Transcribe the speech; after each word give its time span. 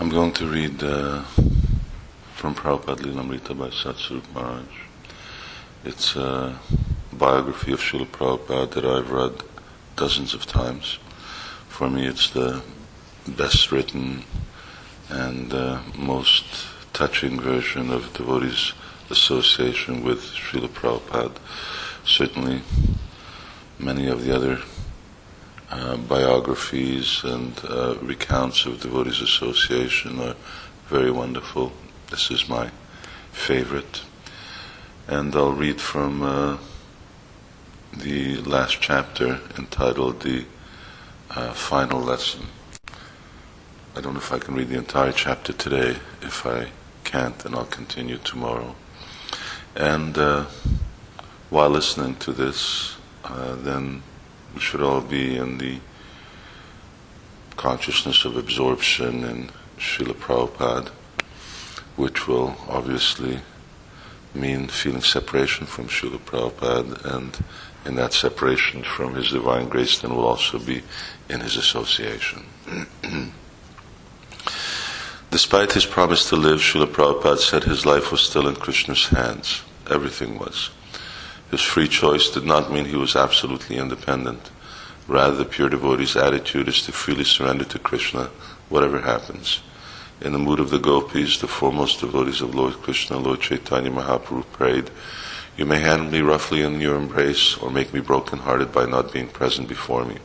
I'm 0.00 0.10
going 0.10 0.30
to 0.34 0.46
read 0.46 0.80
uh, 0.84 1.22
from 2.36 2.54
Prabhupada 2.54 2.98
Lilamrita 2.98 3.58
by 3.58 3.70
Satsvarup 3.70 4.32
Maharaj. 4.32 4.64
It's 5.84 6.14
a 6.14 6.56
biography 7.12 7.72
of 7.72 7.80
Srila 7.80 8.06
Prabhupada 8.06 8.70
that 8.74 8.84
I've 8.84 9.10
read 9.10 9.42
dozens 9.96 10.34
of 10.34 10.46
times. 10.46 11.00
For 11.68 11.90
me, 11.90 12.06
it's 12.06 12.30
the 12.30 12.62
best 13.26 13.72
written 13.72 14.22
and 15.08 15.52
uh, 15.52 15.80
most 15.96 16.44
touching 16.92 17.40
version 17.40 17.90
of 17.90 18.12
devotees' 18.12 18.74
association 19.10 20.04
with 20.04 20.20
Srila 20.20 20.68
Prabhupada. 20.68 21.38
Certainly, 22.04 22.62
many 23.80 24.06
of 24.06 24.24
the 24.24 24.32
other 24.32 24.60
uh, 25.70 25.96
biographies 25.96 27.22
and 27.24 27.60
uh, 27.64 27.96
recounts 28.00 28.64
of 28.64 28.80
devotees' 28.80 29.20
association 29.20 30.18
are 30.20 30.34
very 30.88 31.10
wonderful. 31.10 31.72
This 32.10 32.30
is 32.30 32.48
my 32.48 32.70
favorite. 33.32 34.02
And 35.06 35.34
I'll 35.36 35.52
read 35.52 35.80
from 35.80 36.22
uh, 36.22 36.56
the 37.94 38.36
last 38.36 38.78
chapter 38.80 39.40
entitled 39.58 40.20
The 40.22 40.46
uh, 41.30 41.52
Final 41.52 42.00
Lesson. 42.00 42.46
I 43.94 44.00
don't 44.00 44.14
know 44.14 44.20
if 44.20 44.32
I 44.32 44.38
can 44.38 44.54
read 44.54 44.68
the 44.68 44.78
entire 44.78 45.12
chapter 45.12 45.52
today. 45.52 45.96
If 46.22 46.46
I 46.46 46.68
can't, 47.04 47.38
then 47.40 47.54
I'll 47.54 47.66
continue 47.66 48.18
tomorrow. 48.18 48.74
And 49.76 50.16
uh, 50.16 50.46
while 51.50 51.70
listening 51.70 52.16
to 52.16 52.32
this, 52.32 52.96
then 53.24 54.02
should 54.58 54.80
all 54.80 55.00
be 55.00 55.36
in 55.36 55.58
the 55.58 55.78
consciousness 57.56 58.24
of 58.24 58.36
absorption 58.36 59.24
in 59.24 59.50
Srila 59.78 60.14
Prabhupada, 60.14 60.88
which 61.96 62.26
will 62.26 62.56
obviously 62.68 63.40
mean 64.34 64.68
feeling 64.68 65.02
separation 65.02 65.66
from 65.66 65.88
Srila 65.88 66.18
Prabhupada, 66.18 67.04
and 67.16 67.44
in 67.84 67.96
that 67.96 68.12
separation 68.12 68.82
from 68.82 69.14
His 69.14 69.30
divine 69.30 69.68
grace, 69.68 69.98
then 69.98 70.14
will 70.14 70.26
also 70.26 70.58
be 70.58 70.82
in 71.28 71.40
His 71.40 71.56
association. 71.56 72.44
Despite 75.30 75.72
his 75.72 75.84
promise 75.84 76.26
to 76.30 76.36
live, 76.36 76.60
Srila 76.60 76.86
Prabhupada 76.86 77.38
said 77.38 77.64
his 77.64 77.84
life 77.84 78.10
was 78.10 78.22
still 78.22 78.48
in 78.48 78.56
Krishna's 78.56 79.08
hands. 79.08 79.62
Everything 79.90 80.38
was. 80.38 80.70
His 81.50 81.62
free 81.62 81.88
choice 81.88 82.28
did 82.28 82.44
not 82.44 82.70
mean 82.70 82.84
he 82.84 82.96
was 82.96 83.16
absolutely 83.16 83.76
independent. 83.78 84.50
Rather, 85.06 85.36
the 85.36 85.44
pure 85.46 85.70
devotee's 85.70 86.16
attitude 86.16 86.68
is 86.68 86.82
to 86.82 86.92
freely 86.92 87.24
surrender 87.24 87.64
to 87.64 87.78
Krishna, 87.78 88.30
whatever 88.68 89.00
happens. 89.00 89.60
In 90.20 90.32
the 90.32 90.38
mood 90.38 90.60
of 90.60 90.68
the 90.68 90.78
gopis, 90.78 91.38
the 91.38 91.48
foremost 91.48 92.00
devotees 92.00 92.42
of 92.42 92.54
Lord 92.54 92.74
Krishna, 92.82 93.18
Lord 93.18 93.40
Chaitanya 93.40 93.90
Mahaprabhu 93.90 94.44
prayed, 94.52 94.90
You 95.56 95.64
may 95.64 95.78
handle 95.78 96.10
me 96.10 96.20
roughly 96.20 96.60
in 96.60 96.80
your 96.80 96.96
embrace, 96.96 97.56
or 97.56 97.70
make 97.70 97.94
me 97.94 98.00
broken-hearted 98.00 98.70
by 98.70 98.84
not 98.84 99.12
being 99.12 99.28
present 99.28 99.68
before 99.68 100.04
me, 100.04 100.18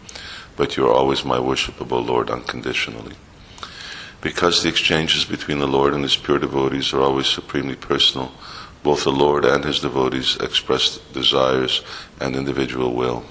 but 0.57 0.75
you 0.75 0.85
are 0.87 0.93
always 0.93 1.23
my 1.23 1.37
worshipable 1.37 2.05
Lord 2.05 2.29
unconditionally. 2.29 3.15
Because 4.19 4.61
the 4.61 4.69
exchanges 4.69 5.25
between 5.25 5.59
the 5.59 5.67
Lord 5.67 5.93
and 5.93 6.03
his 6.03 6.17
pure 6.17 6.39
devotees 6.39 6.91
are 6.91 7.01
always 7.01 7.27
supremely 7.27 7.75
personal, 7.75 8.33
both 8.83 9.05
the 9.05 9.11
Lord 9.11 9.45
and 9.45 9.63
his 9.63 9.79
devotees 9.79 10.35
express 10.37 10.97
desires 11.13 11.81
and 12.19 12.35
individual 12.35 12.93
will. 12.93 13.23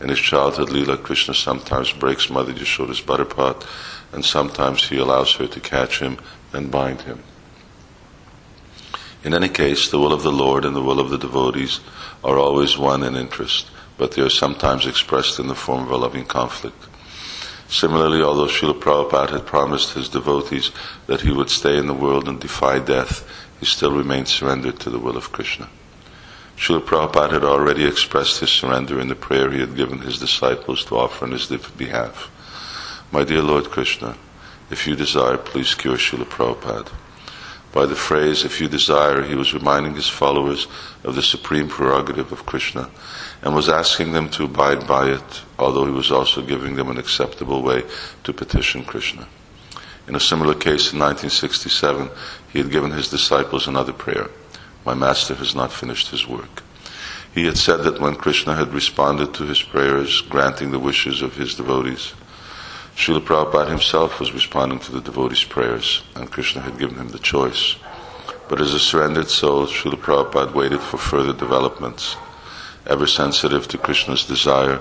In 0.00 0.08
his 0.08 0.18
childhood 0.18 0.70
Leela, 0.70 1.00
Krishna 1.00 1.34
sometimes 1.34 1.92
breaks 1.92 2.30
Mother 2.30 2.54
Yashoda's 2.54 3.02
butter 3.02 3.26
pot, 3.26 3.66
and 4.12 4.24
sometimes 4.24 4.88
he 4.88 4.98
allows 4.98 5.34
her 5.34 5.46
to 5.46 5.60
catch 5.60 6.00
him 6.00 6.18
and 6.54 6.70
bind 6.70 7.02
him. 7.02 7.22
In 9.22 9.34
any 9.34 9.50
case, 9.50 9.90
the 9.90 9.98
will 9.98 10.14
of 10.14 10.22
the 10.22 10.32
Lord 10.32 10.64
and 10.64 10.74
the 10.74 10.82
will 10.82 10.98
of 10.98 11.10
the 11.10 11.18
devotees 11.18 11.80
are 12.24 12.38
always 12.38 12.78
one 12.78 13.02
in 13.02 13.16
interest, 13.16 13.70
but 13.98 14.12
they 14.12 14.22
are 14.22 14.30
sometimes 14.30 14.86
expressed 14.86 15.38
in 15.38 15.48
the 15.48 15.54
form 15.54 15.82
of 15.82 15.90
a 15.90 15.96
loving 15.98 16.24
conflict. 16.24 16.86
Similarly, 17.68 18.22
although 18.22 18.46
Srila 18.46 18.80
Prabhupada 18.80 19.30
had 19.30 19.46
promised 19.46 19.92
his 19.92 20.08
devotees 20.08 20.72
that 21.06 21.20
he 21.20 21.30
would 21.30 21.50
stay 21.50 21.76
in 21.76 21.86
the 21.86 21.94
world 21.94 22.26
and 22.28 22.40
defy 22.40 22.78
death, 22.78 23.28
he 23.60 23.66
still 23.66 23.92
remained 23.92 24.26
surrendered 24.26 24.80
to 24.80 24.90
the 24.90 24.98
will 24.98 25.16
of 25.16 25.30
Krishna. 25.30 25.68
Srila 26.56 26.80
Prabhupada 26.80 27.32
had 27.32 27.44
already 27.44 27.86
expressed 27.86 28.40
his 28.40 28.50
surrender 28.50 28.98
in 28.98 29.08
the 29.08 29.14
prayer 29.14 29.50
he 29.50 29.60
had 29.60 29.76
given 29.76 30.00
his 30.00 30.18
disciples 30.18 30.84
to 30.86 30.98
offer 30.98 31.24
on 31.24 31.32
his 31.32 31.46
behalf. 31.46 32.30
My 33.12 33.24
dear 33.24 33.42
Lord 33.42 33.70
Krishna, 33.70 34.16
if 34.70 34.86
you 34.86 34.96
desire, 34.96 35.36
please 35.36 35.74
cure 35.74 35.96
Srila 35.96 36.24
Prabhupada. 36.24 36.92
By 37.72 37.86
the 37.86 37.94
phrase, 37.94 38.44
if 38.44 38.60
you 38.60 38.68
desire, 38.68 39.22
he 39.22 39.36
was 39.36 39.54
reminding 39.54 39.94
his 39.94 40.08
followers 40.08 40.66
of 41.04 41.14
the 41.14 41.22
supreme 41.22 41.68
prerogative 41.68 42.32
of 42.32 42.44
Krishna 42.44 42.90
and 43.42 43.54
was 43.54 43.68
asking 43.68 44.12
them 44.12 44.28
to 44.30 44.44
abide 44.44 44.86
by 44.88 45.10
it, 45.10 45.42
although 45.58 45.84
he 45.84 45.92
was 45.92 46.10
also 46.10 46.42
giving 46.42 46.74
them 46.74 46.90
an 46.90 46.98
acceptable 46.98 47.62
way 47.62 47.84
to 48.24 48.32
petition 48.32 48.84
Krishna. 48.84 49.28
In 50.10 50.16
a 50.16 50.18
similar 50.18 50.54
case 50.54 50.92
in 50.92 50.98
1967, 50.98 52.10
he 52.52 52.58
had 52.58 52.72
given 52.72 52.90
his 52.90 53.08
disciples 53.08 53.68
another 53.68 53.92
prayer. 53.92 54.28
My 54.84 54.92
master 54.92 55.36
has 55.36 55.54
not 55.54 55.72
finished 55.72 56.08
his 56.08 56.26
work. 56.26 56.64
He 57.32 57.44
had 57.44 57.56
said 57.56 57.84
that 57.84 58.00
when 58.00 58.16
Krishna 58.16 58.56
had 58.56 58.74
responded 58.74 59.32
to 59.34 59.44
his 59.44 59.62
prayers, 59.62 60.20
granting 60.22 60.72
the 60.72 60.80
wishes 60.80 61.22
of 61.22 61.36
his 61.36 61.54
devotees, 61.54 62.12
Srila 62.96 63.20
Prabhupada 63.20 63.70
himself 63.70 64.18
was 64.18 64.32
responding 64.32 64.80
to 64.80 64.90
the 64.90 65.00
devotees' 65.00 65.44
prayers, 65.44 66.02
and 66.16 66.28
Krishna 66.28 66.62
had 66.62 66.76
given 66.76 66.96
him 66.96 67.10
the 67.10 67.20
choice. 67.20 67.76
But 68.48 68.60
as 68.60 68.74
a 68.74 68.80
surrendered 68.80 69.30
soul, 69.30 69.68
Srila 69.68 69.94
Prabhupada 69.94 70.52
waited 70.52 70.80
for 70.80 70.98
further 70.98 71.32
developments, 71.32 72.16
ever 72.84 73.06
sensitive 73.06 73.68
to 73.68 73.78
Krishna's 73.78 74.26
desire, 74.26 74.80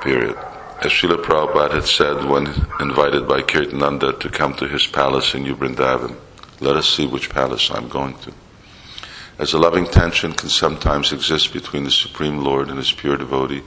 period. 0.00 0.38
As 0.80 0.92
Srila 0.92 1.24
Prabhupada 1.24 1.72
had 1.72 1.86
said 1.88 2.24
when 2.26 2.46
invited 2.78 3.26
by 3.26 3.42
Kirtananda 3.42 4.16
to 4.20 4.28
come 4.28 4.54
to 4.54 4.68
his 4.68 4.86
palace 4.86 5.34
in 5.34 5.42
New 5.42 5.56
Vrindavan, 5.56 6.14
let 6.60 6.76
us 6.76 6.88
see 6.88 7.04
which 7.04 7.30
palace 7.30 7.68
I'm 7.68 7.88
going 7.88 8.16
to. 8.18 8.32
As 9.40 9.52
a 9.52 9.58
loving 9.58 9.86
tension 9.86 10.34
can 10.34 10.48
sometimes 10.48 11.12
exist 11.12 11.52
between 11.52 11.82
the 11.82 11.90
Supreme 11.90 12.44
Lord 12.44 12.68
and 12.68 12.78
his 12.78 12.92
pure 12.92 13.16
devotee, 13.16 13.64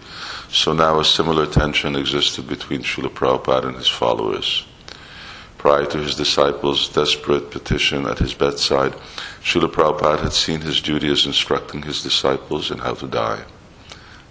so 0.47 0.71
now 0.71 1.01
a 1.01 1.03
similar 1.03 1.45
tension 1.45 1.97
existed 1.97 2.47
between 2.47 2.81
Srila 2.81 3.09
Prabhupada 3.09 3.67
and 3.67 3.75
his 3.75 3.89
followers. 3.89 4.65
Prior 5.57 5.85
to 5.87 5.97
his 5.97 6.15
disciples' 6.15 6.87
desperate 6.87 7.51
petition 7.51 8.07
at 8.07 8.19
his 8.19 8.33
bedside, 8.33 8.93
Srila 9.43 9.69
Prabhupada 9.69 10.23
had 10.23 10.33
seen 10.33 10.61
his 10.61 10.79
duty 10.79 11.11
as 11.11 11.25
instructing 11.25 11.81
his 11.81 12.01
disciples 12.01 12.71
in 12.71 12.77
how 12.77 12.93
to 12.93 13.07
die. 13.07 13.43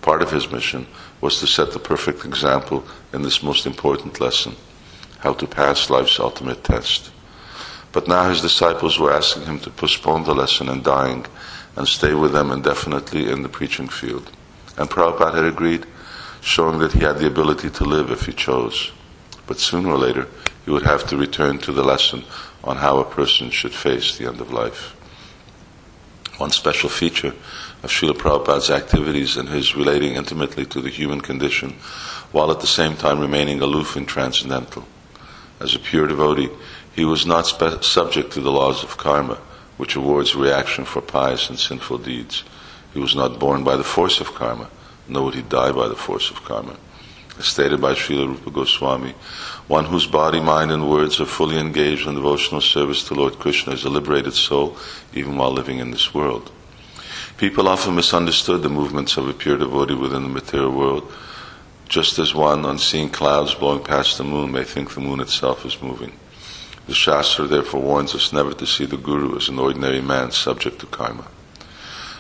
Part 0.01 0.23
of 0.23 0.31
his 0.31 0.51
mission 0.51 0.87
was 1.21 1.41
to 1.41 1.47
set 1.47 1.73
the 1.73 1.79
perfect 1.79 2.25
example 2.25 2.85
in 3.13 3.23
this 3.23 3.43
most 3.43 3.67
important 3.67 4.21
lesson 4.21 4.57
how 5.21 5.35
to 5.35 5.47
pass 5.47 5.91
life's 5.91 6.19
ultimate 6.19 6.65
test. 6.65 7.11
But 7.93 8.09
now 8.09 8.29
his 8.29 8.41
disciples 8.41 8.99
were 8.99 9.13
asking 9.13 9.45
him 9.45 9.59
to 9.61 9.71
postpone 9.71 10.25
the 10.25 10.35
lesson 10.35 10.69
in 10.69 10.83
dying 10.83 11.27
and 11.77 11.87
stay 11.87 12.15
with 12.15 12.33
them 12.33 12.51
indefinitely 12.51 13.31
in 13.31 13.43
the 13.43 13.49
preaching 13.49 13.89
field. 13.89 14.31
And 14.79 14.89
Prabhupada 14.89 15.35
had 15.35 15.45
agreed, 15.45 15.87
showing 16.41 16.79
that 16.79 16.93
he 16.93 17.01
had 17.01 17.19
the 17.19 17.27
ability 17.27 17.71
to 17.71 17.85
live 17.85 18.11
if 18.11 18.27
he 18.27 18.33
chose. 18.33 18.93
But 19.47 19.59
sooner 19.59 19.91
or 19.91 19.99
later, 19.99 20.27
he 20.65 20.71
would 20.71 20.85
have 20.85 21.07
to 21.09 21.17
return 21.17 21.59
to 21.59 21.73
the 21.73 21.85
lesson 21.85 22.25
on 22.65 22.77
how 22.77 22.99
a 22.99 23.05
person 23.05 23.51
should 23.51 23.75
face 23.75 24.17
the 24.17 24.27
end 24.27 24.41
of 24.41 24.53
life. 24.53 24.95
One 26.39 26.51
special 26.51 26.89
feature 26.89 27.35
of 27.83 27.91
Srila 27.91 28.15
Prabhupada's 28.15 28.71
activities 28.71 29.37
and 29.37 29.49
his 29.49 29.75
relating 29.75 30.15
intimately 30.15 30.67
to 30.67 30.81
the 30.81 30.91
human 30.91 31.21
condition, 31.21 31.71
while 32.33 32.51
at 32.51 32.61
the 32.61 32.67
same 32.67 32.97
time 32.97 33.21
remaining 33.21 33.61
aloof 33.61 33.97
and 33.97 34.07
transcendental. 34.07 34.87
As 35.61 35.75
a 35.75 35.79
pure 35.79 36.07
devotee, 36.07 36.51
he 36.95 37.05
was 37.05 37.25
not 37.25 37.47
spe- 37.47 37.83
subject 37.83 38.33
to 38.33 38.41
the 38.41 38.53
laws 38.53 38.83
of 38.83 38.97
karma, 38.97 39.39
which 39.77 39.97
awards 39.97 40.35
reaction 40.35 40.85
for 40.85 41.01
pious 41.01 41.49
and 41.49 41.59
sinful 41.59 41.99
deeds. 41.99 42.45
He 42.93 43.01
was 43.01 43.17
not 43.17 43.39
born 43.39 43.65
by 43.65 43.77
the 43.77 43.85
force 43.85 44.21
of 44.21 44.35
karma, 44.35 44.69
nor 45.09 45.25
would 45.25 45.35
he 45.35 45.43
die 45.43 45.73
by 45.73 45.89
the 45.89 45.97
force 45.97 46.31
of 46.31 46.45
karma. 46.45 46.77
As 47.39 47.47
stated 47.47 47.81
by 47.81 47.95
Srila 47.95 48.29
Rupa 48.29 48.51
Goswami, 48.51 49.15
one 49.69 49.87
whose 49.87 50.07
body, 50.07 50.41
mind, 50.41 50.71
and 50.71 50.91
words 50.91 51.21
are 51.21 51.27
fully 51.27 51.59
engaged 51.59 52.07
in 52.07 52.15
devotional 52.15 52.61
service 52.61 53.05
to 53.05 53.15
Lord 53.15 53.39
Krishna 53.39 53.73
is 53.73 53.85
a 53.85 53.89
liberated 53.89 54.35
soul, 54.35 54.77
even 55.15 55.37
while 55.37 55.53
living 55.53 55.79
in 55.79 55.91
this 55.91 56.13
world. 56.13 56.51
People 57.37 57.69
often 57.69 57.95
misunderstood 57.95 58.63
the 58.63 58.69
movements 58.69 59.17
of 59.17 59.29
a 59.29 59.33
pure 59.33 59.57
devotee 59.57 59.95
within 59.95 60.23
the 60.23 60.29
material 60.29 60.73
world, 60.73 61.13
just 61.89 62.19
as 62.19 62.35
one, 62.35 62.65
on 62.65 62.79
seeing 62.79 63.09
clouds 63.09 63.55
blowing 63.55 63.83
past 63.83 64.19
the 64.19 64.25
moon, 64.25 64.53
may 64.53 64.65
think 64.65 64.95
the 64.95 65.01
moon 65.01 65.21
itself 65.21 65.65
is 65.65 65.83
moving. 65.83 66.13
The 66.87 66.95
Shastra 66.95 67.47
therefore 67.47 67.83
warns 67.83 68.15
us 68.15 68.33
never 68.33 68.53
to 68.55 68.67
see 68.67 68.85
the 68.85 68.97
Guru 68.97 69.37
as 69.37 69.49
an 69.49 69.59
ordinary 69.59 70.01
man 70.01 70.31
subject 70.31 70.81
to 70.81 70.87
karma. 70.87 71.27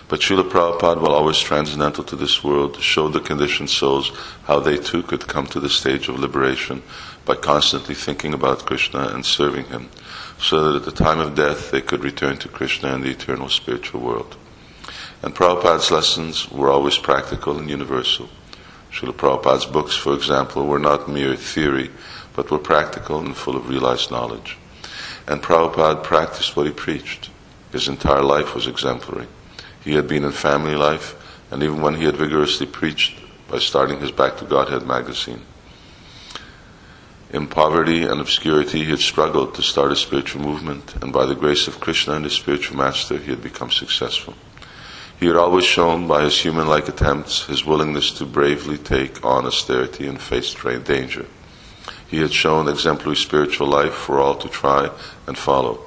But 0.08 0.20
Srila 0.20 0.50
Prabhupada, 0.50 1.00
while 1.00 1.12
always 1.12 1.38
transcendental 1.38 2.02
to 2.02 2.16
this 2.16 2.42
world, 2.42 2.80
showed 2.80 3.12
the 3.12 3.20
conditioned 3.20 3.70
souls 3.70 4.10
how 4.44 4.58
they 4.58 4.76
too 4.76 5.04
could 5.04 5.28
come 5.28 5.46
to 5.46 5.60
the 5.60 5.68
stage 5.68 6.08
of 6.08 6.18
liberation 6.18 6.82
by 7.24 7.36
constantly 7.36 7.94
thinking 7.94 8.34
about 8.34 8.66
Krishna 8.66 9.08
and 9.14 9.24
serving 9.24 9.66
Him, 9.66 9.88
so 10.36 10.64
that 10.64 10.76
at 10.76 10.84
the 10.84 11.04
time 11.04 11.20
of 11.20 11.36
death 11.36 11.70
they 11.70 11.80
could 11.80 12.02
return 12.02 12.38
to 12.38 12.48
Krishna 12.48 12.92
in 12.94 13.02
the 13.02 13.10
eternal 13.10 13.48
spiritual 13.48 14.00
world. 14.00 14.36
And 15.22 15.34
Prabhupada's 15.34 15.90
lessons 15.90 16.50
were 16.50 16.70
always 16.70 16.96
practical 16.96 17.58
and 17.58 17.68
universal. 17.68 18.28
Srila 18.90 19.12
Prabhupada's 19.12 19.66
books, 19.66 19.94
for 19.94 20.14
example, 20.14 20.66
were 20.66 20.78
not 20.78 21.08
mere 21.08 21.36
theory, 21.36 21.90
but 22.34 22.50
were 22.50 22.58
practical 22.58 23.18
and 23.18 23.36
full 23.36 23.56
of 23.56 23.68
realized 23.68 24.10
knowledge. 24.10 24.56
And 25.26 25.42
Prabhupada 25.42 26.02
practiced 26.02 26.56
what 26.56 26.66
he 26.66 26.72
preached. 26.72 27.30
His 27.70 27.86
entire 27.86 28.22
life 28.22 28.54
was 28.54 28.66
exemplary. 28.66 29.26
He 29.84 29.92
had 29.92 30.08
been 30.08 30.24
in 30.24 30.32
family 30.32 30.74
life, 30.74 31.14
and 31.50 31.62
even 31.62 31.80
when 31.80 31.94
he 31.94 32.04
had 32.04 32.16
vigorously 32.16 32.66
preached 32.66 33.18
by 33.48 33.58
starting 33.58 34.00
his 34.00 34.10
Back 34.10 34.38
to 34.38 34.44
Godhead 34.44 34.86
magazine. 34.86 35.42
In 37.32 37.46
poverty 37.46 38.02
and 38.02 38.20
obscurity, 38.20 38.84
he 38.84 38.90
had 38.90 38.98
struggled 38.98 39.54
to 39.54 39.62
start 39.62 39.92
a 39.92 39.96
spiritual 39.96 40.42
movement, 40.42 40.94
and 41.02 41.12
by 41.12 41.26
the 41.26 41.34
grace 41.34 41.68
of 41.68 41.78
Krishna 41.78 42.14
and 42.14 42.24
his 42.24 42.34
spiritual 42.34 42.76
master, 42.76 43.18
he 43.18 43.30
had 43.30 43.42
become 43.42 43.70
successful. 43.70 44.34
He 45.20 45.26
had 45.26 45.36
always 45.36 45.66
shown 45.66 46.08
by 46.08 46.24
his 46.24 46.40
human 46.40 46.66
like 46.66 46.88
attempts 46.88 47.44
his 47.44 47.66
willingness 47.66 48.10
to 48.12 48.24
bravely 48.24 48.78
take 48.78 49.22
on 49.22 49.44
austerity 49.44 50.06
and 50.06 50.18
face 50.18 50.54
danger. 50.54 51.26
He 52.08 52.20
had 52.20 52.32
shown 52.32 52.68
exemplary 52.68 53.16
spiritual 53.16 53.66
life 53.66 53.92
for 53.92 54.18
all 54.18 54.34
to 54.36 54.48
try 54.48 54.90
and 55.26 55.36
follow. 55.36 55.82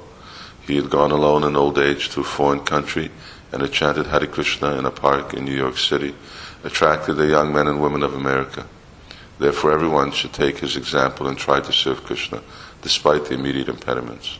He 0.64 0.76
had 0.76 0.88
gone 0.88 1.10
alone 1.10 1.42
in 1.42 1.56
old 1.56 1.80
age 1.80 2.10
to 2.10 2.20
a 2.20 2.24
foreign 2.24 2.60
country 2.60 3.10
and 3.50 3.60
had 3.60 3.72
chanted 3.72 4.06
Hare 4.06 4.28
Krishna 4.28 4.78
in 4.78 4.86
a 4.86 4.92
park 4.92 5.34
in 5.34 5.44
New 5.44 5.56
York 5.56 5.78
City, 5.78 6.14
attracted 6.62 7.14
the 7.14 7.26
young 7.26 7.52
men 7.52 7.66
and 7.66 7.82
women 7.82 8.04
of 8.04 8.14
America. 8.14 8.66
Therefore, 9.40 9.72
everyone 9.72 10.12
should 10.12 10.32
take 10.32 10.58
his 10.58 10.76
example 10.76 11.26
and 11.26 11.36
try 11.36 11.58
to 11.58 11.72
serve 11.72 12.04
Krishna, 12.04 12.40
despite 12.82 13.24
the 13.24 13.34
immediate 13.34 13.68
impediments. 13.68 14.38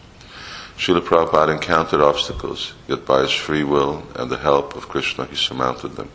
Srila 0.77 1.01
Prabhupada 1.01 1.53
encountered 1.53 2.01
obstacles, 2.01 2.75
yet 2.89 3.07
by 3.07 3.23
his 3.23 3.33
free 3.33 3.65
will 3.65 4.03
and 4.17 4.31
the 4.31 4.39
help 4.39 4.75
of 4.75 4.89
Krishna, 4.89 5.25
he 5.27 5.37
surmounted 5.37 5.93
them. 5.93 6.11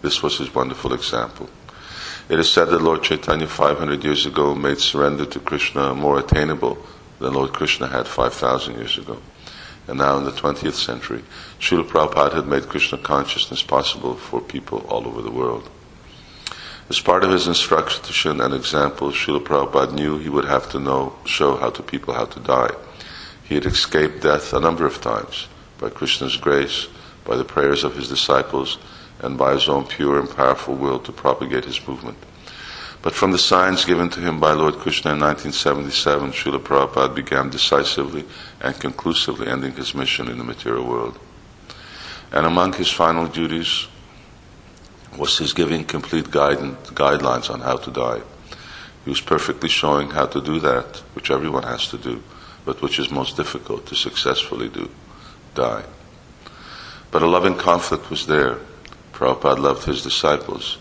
This 0.00 0.22
was 0.22 0.38
his 0.38 0.54
wonderful 0.54 0.94
example. 0.94 1.50
It 2.28 2.38
is 2.38 2.50
said 2.50 2.68
that 2.68 2.82
Lord 2.82 3.02
Chaitanya 3.02 3.46
500 3.46 4.04
years 4.04 4.24
ago 4.24 4.54
made 4.54 4.78
surrender 4.78 5.26
to 5.26 5.40
Krishna 5.40 5.94
more 5.94 6.18
attainable 6.18 6.78
than 7.18 7.34
Lord 7.34 7.52
Krishna 7.52 7.88
had 7.88 8.06
5,000 8.06 8.76
years 8.76 8.96
ago. 8.96 9.18
And 9.88 9.98
now 9.98 10.18
in 10.18 10.24
the 10.24 10.32
20th 10.32 10.74
century, 10.74 11.22
Srila 11.60 11.88
Prabhupada 11.88 12.34
had 12.34 12.46
made 12.46 12.68
Krishna 12.68 12.98
consciousness 12.98 13.62
possible 13.62 14.14
for 14.14 14.40
people 14.40 14.86
all 14.88 15.06
over 15.06 15.22
the 15.22 15.30
world. 15.30 15.68
As 16.88 17.00
part 17.00 17.24
of 17.24 17.30
his 17.32 17.48
instruction 17.48 18.40
and 18.40 18.54
example, 18.54 19.10
Srila 19.10 19.44
Prabhupada 19.44 19.92
knew 19.92 20.18
he 20.18 20.28
would 20.28 20.44
have 20.44 20.68
to 20.70 20.78
know, 20.78 21.16
show 21.24 21.56
how 21.56 21.70
to 21.70 21.82
people 21.82 22.14
how 22.14 22.26
to 22.26 22.40
die. 22.40 22.70
He 23.48 23.54
had 23.54 23.66
escaped 23.66 24.22
death 24.22 24.52
a 24.52 24.60
number 24.60 24.86
of 24.86 25.00
times 25.00 25.46
by 25.78 25.90
Krishna's 25.90 26.36
grace, 26.36 26.88
by 27.24 27.36
the 27.36 27.44
prayers 27.44 27.84
of 27.84 27.94
his 27.94 28.08
disciples, 28.08 28.78
and 29.20 29.38
by 29.38 29.54
his 29.54 29.68
own 29.68 29.86
pure 29.86 30.18
and 30.18 30.28
powerful 30.28 30.74
will 30.74 30.98
to 31.00 31.12
propagate 31.12 31.64
his 31.64 31.86
movement. 31.86 32.18
But 33.02 33.14
from 33.14 33.30
the 33.30 33.38
signs 33.38 33.84
given 33.84 34.10
to 34.10 34.20
him 34.20 34.40
by 34.40 34.52
Lord 34.52 34.74
Krishna 34.74 35.12
in 35.12 35.20
1977, 35.20 36.32
Srila 36.32 36.58
Prabhupada 36.58 37.14
began 37.14 37.50
decisively 37.50 38.24
and 38.60 38.78
conclusively 38.80 39.46
ending 39.46 39.72
his 39.72 39.94
mission 39.94 40.28
in 40.28 40.38
the 40.38 40.44
material 40.44 40.84
world. 40.84 41.18
And 42.32 42.46
among 42.46 42.72
his 42.72 42.90
final 42.90 43.28
duties 43.28 43.86
was 45.16 45.38
his 45.38 45.52
giving 45.52 45.84
complete 45.84 46.30
guidance, 46.30 46.90
guidelines 46.90 47.48
on 47.48 47.60
how 47.60 47.76
to 47.76 47.90
die. 47.92 48.22
He 49.04 49.10
was 49.10 49.20
perfectly 49.20 49.68
showing 49.68 50.10
how 50.10 50.26
to 50.26 50.40
do 50.40 50.58
that, 50.58 50.96
which 51.14 51.30
everyone 51.30 51.62
has 51.62 51.86
to 51.88 51.98
do, 51.98 52.22
but 52.66 52.82
which 52.82 52.98
is 52.98 53.10
most 53.10 53.36
difficult 53.36 53.86
to 53.86 53.94
successfully 53.94 54.68
do 54.68 54.90
die. 55.54 55.84
But 57.10 57.22
a 57.22 57.26
loving 57.26 57.56
conflict 57.56 58.10
was 58.10 58.26
there 58.26 58.58
Prabhupada 59.16 59.58
loved 59.58 59.86
his 59.86 60.02
disciples. 60.02 60.76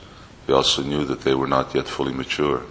He 0.45 0.51
also 0.51 0.83
knew 0.83 1.05
that 1.05 1.21
they 1.21 1.33
were 1.33 1.47
not 1.47 1.73
yet 1.73 1.87
fully 1.87 2.11
mature. 2.11 2.63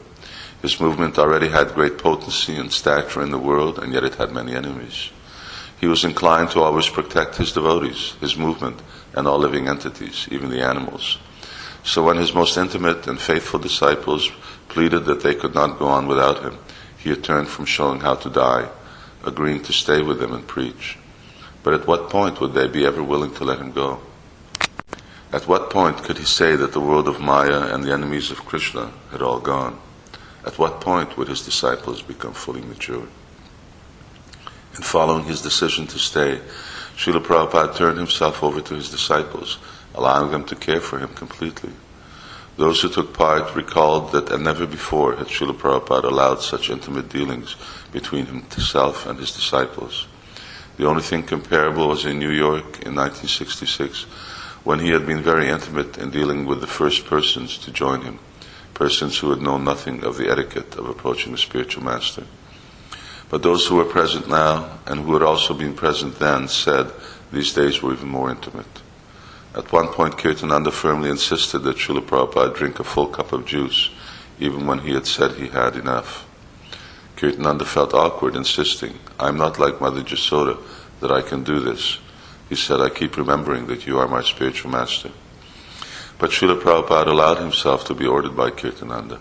His 0.61 0.78
movement 0.78 1.19
already 1.19 1.49
had 1.49 1.72
great 1.75 1.96
potency 1.96 2.56
and 2.56 2.70
stature 2.70 3.22
in 3.22 3.31
the 3.31 3.38
world, 3.38 3.78
and 3.78 3.90
yet 3.90 4.05
it 4.05 4.16
had 4.16 4.31
many 4.31 4.55
enemies. 4.55 5.11
He 5.81 5.87
was 5.87 6.05
inclined 6.05 6.50
to 6.50 6.60
always 6.60 6.88
protect 6.90 7.37
his 7.37 7.52
devotees, 7.52 8.12
his 8.20 8.37
movement, 8.37 8.82
and 9.14 9.26
all 9.26 9.38
living 9.38 9.67
entities, 9.67 10.28
even 10.31 10.50
the 10.50 10.62
animals. 10.62 11.19
So 11.82 12.02
when 12.02 12.19
his 12.19 12.34
most 12.34 12.58
intimate 12.58 13.06
and 13.06 13.19
faithful 13.19 13.58
disciples 13.58 14.31
pleaded 14.69 15.06
that 15.06 15.22
they 15.22 15.34
could 15.34 15.55
not 15.55 15.78
go 15.78 15.87
on 15.87 16.06
without 16.06 16.43
him, 16.43 16.58
he 16.99 17.08
had 17.08 17.25
turned 17.25 17.49
from 17.49 17.64
showing 17.64 18.00
how 18.00 18.17
to 18.17 18.28
die, 18.28 18.69
agreeing 19.26 19.62
to 19.62 19.72
stay 19.72 20.02
with 20.02 20.18
them 20.20 20.32
and 20.32 20.46
preach. 20.46 20.98
But 21.62 21.74
at 21.74 21.86
what 21.86 22.10
point 22.10 22.40
would 22.40 22.52
they 22.52 22.68
be 22.68 22.84
ever 22.84 23.02
willing 23.02 23.34
to 23.34 23.44
let 23.44 23.58
him 23.58 23.72
go? 23.72 24.00
At 25.32 25.48
what 25.48 25.70
point 25.70 26.04
could 26.04 26.18
he 26.18 26.24
say 26.24 26.54
that 26.56 26.72
the 26.72 26.80
world 26.80 27.08
of 27.08 27.20
Maya 27.20 27.74
and 27.74 27.82
the 27.82 27.92
enemies 27.92 28.30
of 28.30 28.44
Krishna 28.44 28.92
had 29.10 29.22
all 29.22 29.40
gone? 29.40 29.80
At 30.46 30.58
what 30.58 30.80
point 30.80 31.16
would 31.16 31.28
his 31.28 31.44
disciples 31.44 32.02
become 32.02 32.34
fully 32.34 32.60
mature? 32.60 33.08
In 34.76 34.82
following 34.82 35.24
his 35.24 35.42
decision 35.42 35.86
to 35.88 35.98
stay, 35.98 36.40
Srila 36.96 37.24
Prabhupada 37.24 37.74
turned 37.74 37.98
himself 37.98 38.42
over 38.42 38.60
to 38.60 38.74
his 38.74 38.90
disciples, 38.90 39.58
allowing 39.94 40.30
them 40.30 40.44
to 40.44 40.54
care 40.54 40.80
for 40.80 40.98
him 40.98 41.08
completely. 41.14 41.72
Those 42.56 42.82
who 42.82 42.88
took 42.88 43.12
part 43.12 43.56
recalled 43.56 44.12
that 44.12 44.40
never 44.40 44.66
before 44.66 45.16
had 45.16 45.26
Srila 45.26 45.54
Prabhupada 45.54 46.04
allowed 46.04 46.40
such 46.40 46.70
intimate 46.70 47.08
dealings 47.08 47.56
between 47.90 48.26
himself 48.26 49.06
and 49.06 49.18
his 49.18 49.32
disciples. 49.32 50.06
The 50.76 50.86
only 50.86 51.02
thing 51.02 51.24
comparable 51.24 51.88
was 51.88 52.04
in 52.06 52.18
New 52.18 52.30
York 52.30 52.82
in 52.86 52.94
1966 52.94 54.04
when 54.62 54.78
he 54.78 54.90
had 54.90 55.04
been 55.04 55.20
very 55.20 55.48
intimate 55.48 55.98
in 55.98 56.10
dealing 56.10 56.46
with 56.46 56.60
the 56.60 56.66
first 56.66 57.06
persons 57.06 57.58
to 57.58 57.72
join 57.72 58.02
him, 58.02 58.18
persons 58.72 59.18
who 59.18 59.30
had 59.30 59.42
known 59.42 59.64
nothing 59.64 60.04
of 60.04 60.16
the 60.16 60.30
etiquette 60.30 60.76
of 60.76 60.88
approaching 60.88 61.34
a 61.34 61.38
spiritual 61.38 61.82
master. 61.82 62.24
But 63.30 63.42
those 63.42 63.66
who 63.66 63.76
were 63.76 63.84
present 63.84 64.28
now 64.28 64.78
and 64.86 65.00
who 65.00 65.12
had 65.14 65.22
also 65.22 65.54
been 65.54 65.74
present 65.74 66.20
then 66.20 66.46
said 66.46 66.92
these 67.32 67.52
days 67.52 67.82
were 67.82 67.92
even 67.92 68.08
more 68.08 68.30
intimate. 68.30 68.83
At 69.54 69.70
one 69.70 69.88
point, 69.88 70.16
Kirtananda 70.16 70.72
firmly 70.72 71.08
insisted 71.08 71.60
that 71.60 71.76
Srila 71.76 72.04
Prabhupada 72.04 72.52
drink 72.52 72.80
a 72.80 72.84
full 72.84 73.06
cup 73.06 73.32
of 73.32 73.46
juice, 73.46 73.88
even 74.40 74.66
when 74.66 74.80
he 74.80 74.94
had 74.94 75.06
said 75.06 75.32
he 75.32 75.46
had 75.46 75.76
enough. 75.76 76.26
Kirtananda 77.16 77.64
felt 77.64 77.94
awkward, 77.94 78.34
insisting, 78.34 78.98
I'm 79.20 79.36
not 79.36 79.60
like 79.60 79.81
Mother 79.81 80.02
Jasoda, 80.02 80.58
that 80.98 81.12
I 81.12 81.22
can 81.22 81.44
do 81.44 81.60
this. 81.60 81.98
He 82.48 82.56
said, 82.56 82.81
I 82.81 82.90
keep 82.90 83.17
remembering 83.17 83.67
that 83.69 83.86
you 83.86 83.96
are 84.00 84.08
my 84.08 84.22
spiritual 84.22 84.72
master. 84.72 85.12
But 86.19 86.31
Srila 86.31 86.60
Prabhupada 86.60 87.06
allowed 87.06 87.38
himself 87.38 87.84
to 87.86 87.94
be 87.94 88.06
ordered 88.06 88.36
by 88.36 88.50
Kirtananda. 88.50 89.20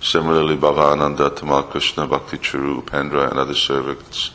Similarly, 0.00 0.56
Bhavananda, 0.56 1.36
Tamal 1.36 1.70
Krishna, 1.70 2.08
Bhakti 2.08 2.38
Charu, 2.38 2.82
Upendra, 2.82 3.30
and 3.30 3.38
other 3.38 3.54
servants 3.54 4.32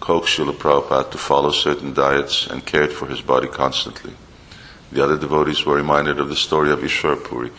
coaxed 0.00 0.36
Srila 0.36 0.54
Prabhupada 0.54 1.12
to 1.12 1.18
follow 1.18 1.52
certain 1.52 1.94
diets 1.94 2.48
and 2.48 2.66
cared 2.66 2.92
for 2.92 3.06
his 3.06 3.20
body 3.20 3.46
constantly. 3.46 4.14
The 4.94 5.02
other 5.02 5.18
devotees 5.18 5.66
were 5.66 5.74
reminded 5.74 6.20
of 6.20 6.28
the 6.28 6.36
story 6.36 6.70
of 6.70 6.78
Ishwar 6.78 7.16
Puri, 7.24 7.50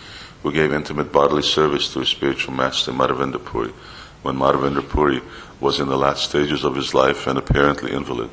who 0.41 0.53
gave 0.53 0.71
intimate 0.71 1.11
bodily 1.11 1.41
service 1.41 1.91
to 1.91 1.99
his 1.99 2.07
spiritual 2.07 2.53
master 2.53 2.93
Madhavendra 2.93 3.43
Puri 3.43 3.73
when 4.21 4.37
Madhavendra 4.37 4.87
Puri 4.87 5.21
was 5.59 5.81
in 5.81 5.89
the 5.89 5.97
last 5.97 6.23
stages 6.29 6.63
of 6.63 6.75
his 6.75 6.93
life 6.93 7.27
and 7.27 7.37
apparently 7.37 7.91
invalid. 7.91 8.31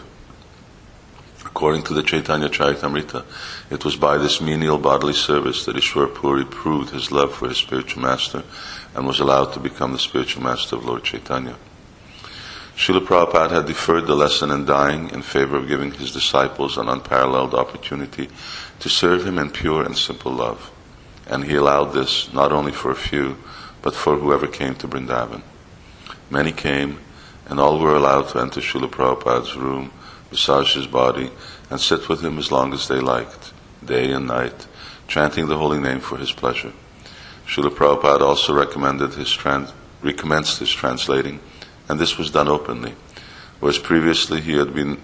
According 1.44 1.82
to 1.82 1.94
the 1.94 2.04
Chaitanya 2.04 2.48
Charitamrita, 2.48 3.24
it 3.70 3.84
was 3.84 3.96
by 3.96 4.18
this 4.18 4.40
menial 4.40 4.78
bodily 4.78 5.14
service 5.14 5.64
that 5.64 5.74
Ishwar 5.74 6.14
Puri 6.14 6.44
proved 6.44 6.90
his 6.90 7.10
love 7.10 7.34
for 7.34 7.48
his 7.48 7.58
spiritual 7.58 8.02
master 8.02 8.44
and 8.94 9.04
was 9.04 9.18
allowed 9.18 9.52
to 9.54 9.58
become 9.58 9.92
the 9.92 9.98
spiritual 9.98 10.44
master 10.44 10.76
of 10.76 10.84
Lord 10.84 11.02
Chaitanya. 11.02 11.56
Srila 12.76 13.04
Prabhupada 13.06 13.50
had 13.50 13.66
deferred 13.66 14.06
the 14.06 14.16
lesson 14.16 14.50
in 14.50 14.64
dying 14.64 15.10
in 15.10 15.22
favor 15.22 15.56
of 15.56 15.68
giving 15.68 15.92
his 15.92 16.12
disciples 16.12 16.76
an 16.76 16.88
unparalleled 16.88 17.54
opportunity 17.54 18.28
to 18.80 18.88
serve 18.88 19.26
him 19.26 19.38
in 19.38 19.50
pure 19.50 19.84
and 19.84 19.96
simple 19.96 20.32
love. 20.32 20.70
And 21.26 21.44
he 21.44 21.54
allowed 21.54 21.92
this 21.92 22.32
not 22.32 22.50
only 22.50 22.72
for 22.72 22.90
a 22.90 22.96
few, 22.96 23.36
but 23.82 23.94
for 23.94 24.16
whoever 24.16 24.46
came 24.46 24.74
to 24.76 24.88
Vrindavan. 24.88 25.42
Many 26.30 26.52
came, 26.52 26.98
and 27.46 27.60
all 27.60 27.78
were 27.78 27.94
allowed 27.94 28.28
to 28.30 28.40
enter 28.40 28.60
Srila 28.60 28.90
Prabhupada's 28.90 29.56
room 29.56 29.92
massage 30.32 30.74
his 30.74 30.86
body, 30.86 31.30
and 31.70 31.78
sit 31.78 32.08
with 32.08 32.22
him 32.22 32.38
as 32.38 32.50
long 32.50 32.72
as 32.72 32.88
they 32.88 32.98
liked, 32.98 33.52
day 33.84 34.10
and 34.10 34.26
night, 34.26 34.66
chanting 35.06 35.46
the 35.46 35.58
holy 35.58 35.78
name 35.78 36.00
for 36.00 36.16
his 36.16 36.32
pleasure. 36.32 36.72
Srila 37.46 37.70
Prabhupada 37.70 38.22
also 38.22 38.54
recommended 38.54 39.12
his 39.14 39.30
trans- 39.30 39.72
recommenced 40.00 40.58
his 40.58 40.72
translating, 40.72 41.38
and 41.92 42.00
this 42.00 42.16
was 42.16 42.30
done 42.30 42.48
openly. 42.48 42.94
Whereas 43.60 43.78
previously 43.78 44.40
he 44.40 44.54
had 44.54 44.74
been 44.74 44.98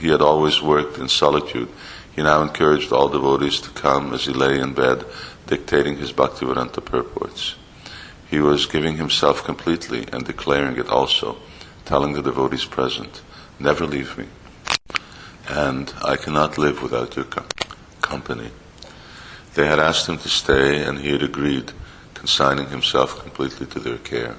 he 0.00 0.08
had 0.08 0.20
always 0.20 0.60
worked 0.60 0.98
in 0.98 1.08
solitude, 1.08 1.68
He 2.16 2.22
now 2.22 2.42
encouraged 2.42 2.92
all 2.92 3.08
devotees 3.08 3.60
to 3.60 3.70
come 3.70 4.12
as 4.12 4.26
he 4.26 4.32
lay 4.32 4.58
in 4.58 4.74
bed, 4.74 5.04
dictating 5.46 5.98
his 5.98 6.12
Bhaktivedanta 6.12 6.84
purports. 6.84 7.54
He 8.28 8.40
was 8.40 8.66
giving 8.66 8.96
himself 8.96 9.44
completely 9.44 10.06
and 10.12 10.24
declaring 10.24 10.76
it 10.78 10.88
also, 10.88 11.36
telling 11.84 12.14
the 12.14 12.22
devotees 12.22 12.64
present, 12.64 13.22
Never 13.60 13.86
leave 13.86 14.18
me, 14.18 14.26
and 15.48 15.94
I 16.02 16.16
cannot 16.16 16.58
live 16.58 16.82
without 16.82 17.14
your 17.14 17.26
com- 17.26 17.46
company. 18.00 18.50
They 19.54 19.66
had 19.66 19.78
asked 19.78 20.08
him 20.08 20.18
to 20.18 20.28
stay, 20.28 20.82
and 20.82 20.98
he 20.98 21.12
had 21.12 21.22
agreed, 21.22 21.70
consigning 22.14 22.68
himself 22.68 23.22
completely 23.22 23.66
to 23.66 23.78
their 23.78 23.98
care. 23.98 24.36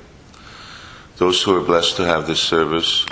Those 1.17 1.43
who 1.43 1.53
were 1.53 1.62
blessed 1.62 1.98
to 1.98 2.05
have 2.05 2.25
this 2.25 2.41
service 2.41 3.05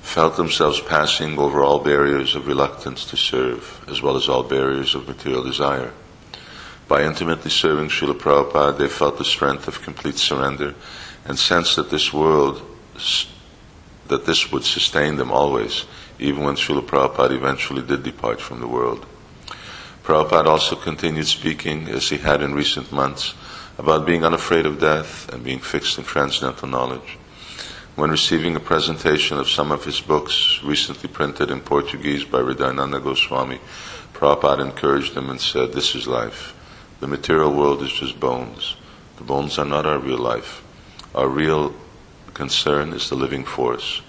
felt 0.00 0.36
themselves 0.36 0.80
passing 0.80 1.38
over 1.38 1.64
all 1.64 1.80
barriers 1.80 2.36
of 2.36 2.46
reluctance 2.46 3.04
to 3.06 3.16
serve, 3.16 3.84
as 3.88 4.00
well 4.00 4.16
as 4.16 4.28
all 4.28 4.44
barriers 4.44 4.94
of 4.94 5.08
material 5.08 5.42
desire. 5.42 5.92
By 6.86 7.02
intimately 7.02 7.50
serving 7.50 7.88
Srila 7.88 8.14
Prabhupada, 8.14 8.78
they 8.78 8.88
felt 8.88 9.18
the 9.18 9.24
strength 9.24 9.66
of 9.66 9.82
complete 9.82 10.18
surrender 10.18 10.76
and 11.24 11.36
sensed 11.36 11.74
that 11.76 11.90
this 11.90 12.12
world, 12.12 12.62
that 14.06 14.24
this 14.24 14.52
would 14.52 14.64
sustain 14.64 15.16
them 15.16 15.32
always, 15.32 15.84
even 16.20 16.44
when 16.44 16.54
Srila 16.54 16.86
Prabhupada 16.86 17.32
eventually 17.32 17.82
did 17.82 18.04
depart 18.04 18.40
from 18.40 18.60
the 18.60 18.68
world. 18.68 19.04
Prabhupada 20.04 20.46
also 20.46 20.76
continued 20.76 21.26
speaking, 21.26 21.88
as 21.88 22.08
he 22.08 22.18
had 22.18 22.40
in 22.40 22.54
recent 22.54 22.92
months, 22.92 23.34
about 23.76 24.06
being 24.06 24.24
unafraid 24.24 24.64
of 24.64 24.80
death 24.80 25.28
and 25.32 25.42
being 25.42 25.58
fixed 25.58 25.98
in 25.98 26.04
transcendental 26.04 26.68
knowledge. 26.68 27.18
When 27.98 28.12
receiving 28.12 28.54
a 28.54 28.60
presentation 28.60 29.38
of 29.38 29.48
some 29.48 29.72
of 29.72 29.84
his 29.84 30.00
books, 30.00 30.60
recently 30.62 31.08
printed 31.08 31.50
in 31.50 31.58
Portuguese 31.58 32.22
by 32.22 32.38
Hridayananda 32.38 33.02
Goswami, 33.02 33.58
Prabhupada 34.12 34.60
encouraged 34.60 35.14
him 35.14 35.28
and 35.30 35.40
said, 35.40 35.72
This 35.72 35.96
is 35.96 36.06
life. 36.06 36.54
The 37.00 37.08
material 37.08 37.52
world 37.52 37.82
is 37.82 37.90
just 37.90 38.20
bones. 38.20 38.76
The 39.16 39.24
bones 39.24 39.58
are 39.58 39.64
not 39.64 39.84
our 39.84 39.98
real 39.98 40.18
life. 40.18 40.62
Our 41.12 41.26
real 41.26 41.74
concern 42.34 42.92
is 42.92 43.08
the 43.08 43.16
living 43.16 43.42
force. 43.42 44.00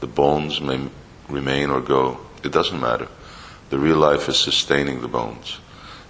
The 0.00 0.06
bones 0.06 0.60
may 0.60 0.86
remain 1.30 1.70
or 1.70 1.80
go. 1.80 2.20
It 2.44 2.52
doesn't 2.52 2.78
matter. 2.78 3.08
The 3.70 3.78
real 3.78 3.96
life 3.96 4.28
is 4.28 4.36
sustaining 4.36 5.00
the 5.00 5.08
bones. 5.08 5.58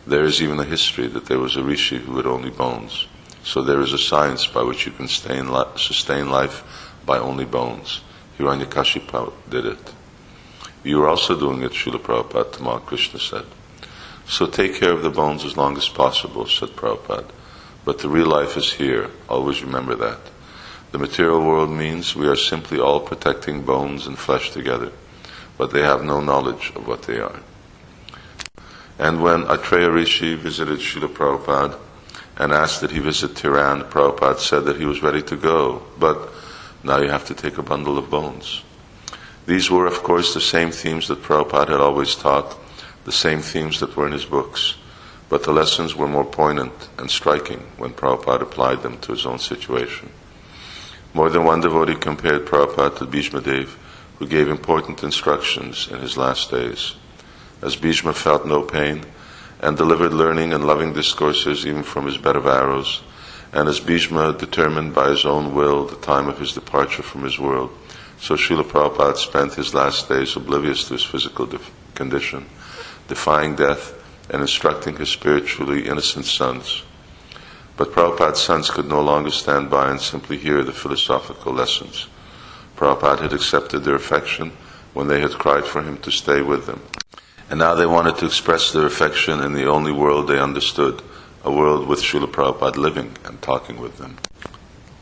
There 0.08 0.24
is 0.24 0.42
even 0.42 0.58
a 0.58 0.64
history 0.64 1.06
that 1.06 1.26
there 1.26 1.38
was 1.38 1.54
a 1.54 1.62
rishi 1.62 1.98
who 1.98 2.16
had 2.16 2.26
only 2.26 2.50
bones. 2.50 3.06
So 3.44 3.62
there 3.62 3.80
is 3.80 3.92
a 3.92 3.98
science 3.98 4.44
by 4.44 4.64
which 4.64 4.86
you 4.86 4.92
can 4.92 5.06
sustain 5.06 5.48
life 5.48 6.87
by 7.08 7.18
only 7.18 7.46
bones. 7.46 8.02
Hiranyakashipu 8.38 9.32
did 9.48 9.64
it. 9.64 9.94
You 10.84 11.02
are 11.02 11.08
also 11.08 11.40
doing 11.40 11.62
it, 11.62 11.72
Srila 11.72 11.98
Prabhupada, 11.98 12.84
Krishna 12.84 13.18
said. 13.18 13.46
So 14.26 14.46
take 14.46 14.74
care 14.74 14.92
of 14.92 15.02
the 15.02 15.10
bones 15.10 15.42
as 15.44 15.56
long 15.56 15.78
as 15.78 15.88
possible, 15.88 16.46
said 16.46 16.68
Prabhupada. 16.76 17.30
But 17.86 18.00
the 18.00 18.10
real 18.10 18.26
life 18.26 18.58
is 18.58 18.74
here. 18.74 19.10
Always 19.26 19.64
remember 19.64 19.94
that. 19.96 20.20
The 20.92 20.98
material 20.98 21.40
world 21.40 21.70
means 21.70 22.14
we 22.14 22.28
are 22.28 22.36
simply 22.36 22.78
all 22.78 23.00
protecting 23.00 23.62
bones 23.62 24.06
and 24.06 24.18
flesh 24.18 24.50
together, 24.50 24.92
but 25.56 25.72
they 25.72 25.82
have 25.82 26.04
no 26.04 26.20
knowledge 26.20 26.72
of 26.76 26.86
what 26.86 27.04
they 27.04 27.18
are. 27.18 27.40
And 28.98 29.22
when 29.22 29.44
Atreya 29.44 29.92
Rishi 29.92 30.34
visited 30.34 30.80
Srila 30.80 31.08
Prabhupada 31.08 31.78
and 32.36 32.52
asked 32.52 32.82
that 32.82 32.90
he 32.90 32.98
visit 32.98 33.34
Tehran, 33.34 33.84
Prabhupada 33.84 34.38
said 34.38 34.66
that 34.66 34.76
he 34.76 34.84
was 34.84 35.02
ready 35.02 35.22
to 35.22 35.36
go, 35.36 35.82
but 35.98 36.30
now 36.82 37.00
you 37.00 37.08
have 37.08 37.26
to 37.26 37.34
take 37.34 37.58
a 37.58 37.62
bundle 37.62 37.98
of 37.98 38.10
bones. 38.10 38.62
These 39.46 39.70
were, 39.70 39.86
of 39.86 40.02
course, 40.02 40.34
the 40.34 40.40
same 40.40 40.70
themes 40.70 41.08
that 41.08 41.22
Prabhupada 41.22 41.68
had 41.68 41.80
always 41.80 42.14
taught, 42.14 42.56
the 43.04 43.12
same 43.12 43.40
themes 43.40 43.80
that 43.80 43.96
were 43.96 44.06
in 44.06 44.12
his 44.12 44.26
books, 44.26 44.74
but 45.28 45.42
the 45.42 45.52
lessons 45.52 45.94
were 45.94 46.06
more 46.08 46.24
poignant 46.24 46.88
and 46.98 47.10
striking 47.10 47.60
when 47.76 47.92
Prabhupada 47.92 48.42
applied 48.42 48.82
them 48.82 48.98
to 49.00 49.12
his 49.12 49.26
own 49.26 49.38
situation. 49.38 50.10
More 51.14 51.30
than 51.30 51.44
one 51.44 51.60
devotee 51.60 51.94
compared 51.94 52.46
Prabhupada 52.46 52.98
to 52.98 53.06
Bhishma 53.06 53.40
Dev, 53.40 53.78
who 54.18 54.26
gave 54.26 54.48
important 54.48 55.02
instructions 55.02 55.88
in 55.90 56.00
his 56.00 56.16
last 56.16 56.50
days. 56.50 56.94
As 57.62 57.76
Bhishma 57.76 58.12
felt 58.12 58.46
no 58.46 58.62
pain 58.62 59.04
and 59.60 59.76
delivered 59.76 60.12
learning 60.12 60.52
and 60.52 60.66
loving 60.66 60.92
discourses 60.92 61.66
even 61.66 61.82
from 61.82 62.06
his 62.06 62.18
bed 62.18 62.36
of 62.36 62.46
arrows, 62.46 63.00
and 63.52 63.68
as 63.68 63.80
Bhishma 63.80 64.34
determined 64.34 64.94
by 64.94 65.10
his 65.10 65.24
own 65.24 65.54
will 65.54 65.86
the 65.86 65.96
time 65.96 66.28
of 66.28 66.38
his 66.38 66.52
departure 66.52 67.02
from 67.02 67.22
his 67.22 67.38
world, 67.38 67.70
so 68.20 68.34
Srila 68.34 68.64
Prabhupada 68.64 69.16
spent 69.16 69.54
his 69.54 69.74
last 69.74 70.08
days 70.08 70.36
oblivious 70.36 70.84
to 70.88 70.94
his 70.94 71.04
physical 71.04 71.46
def- 71.46 71.70
condition, 71.94 72.46
defying 73.06 73.54
death 73.54 73.94
and 74.30 74.42
instructing 74.42 74.96
his 74.96 75.08
spiritually 75.08 75.86
innocent 75.86 76.24
sons. 76.24 76.82
But 77.76 77.92
Prabhupada's 77.92 78.40
sons 78.40 78.70
could 78.70 78.88
no 78.88 79.00
longer 79.00 79.30
stand 79.30 79.70
by 79.70 79.90
and 79.90 80.00
simply 80.00 80.36
hear 80.36 80.64
the 80.64 80.72
philosophical 80.72 81.52
lessons. 81.52 82.08
Prabhupada 82.76 83.22
had 83.22 83.32
accepted 83.32 83.80
their 83.80 83.94
affection 83.94 84.52
when 84.94 85.06
they 85.06 85.20
had 85.20 85.32
cried 85.32 85.64
for 85.64 85.82
him 85.82 85.96
to 85.98 86.10
stay 86.10 86.42
with 86.42 86.66
them. 86.66 86.82
And 87.48 87.58
now 87.58 87.74
they 87.74 87.86
wanted 87.86 88.16
to 88.18 88.26
express 88.26 88.72
their 88.72 88.86
affection 88.86 89.40
in 89.40 89.52
the 89.52 89.66
only 89.66 89.92
world 89.92 90.28
they 90.28 90.38
understood, 90.38 91.02
a 91.44 91.52
world 91.52 91.86
with 91.86 92.00
Srila 92.00 92.26
Prabhupada 92.26 92.76
living 92.76 93.16
and 93.24 93.40
talking 93.40 93.78
with 93.80 93.98
them, 93.98 94.16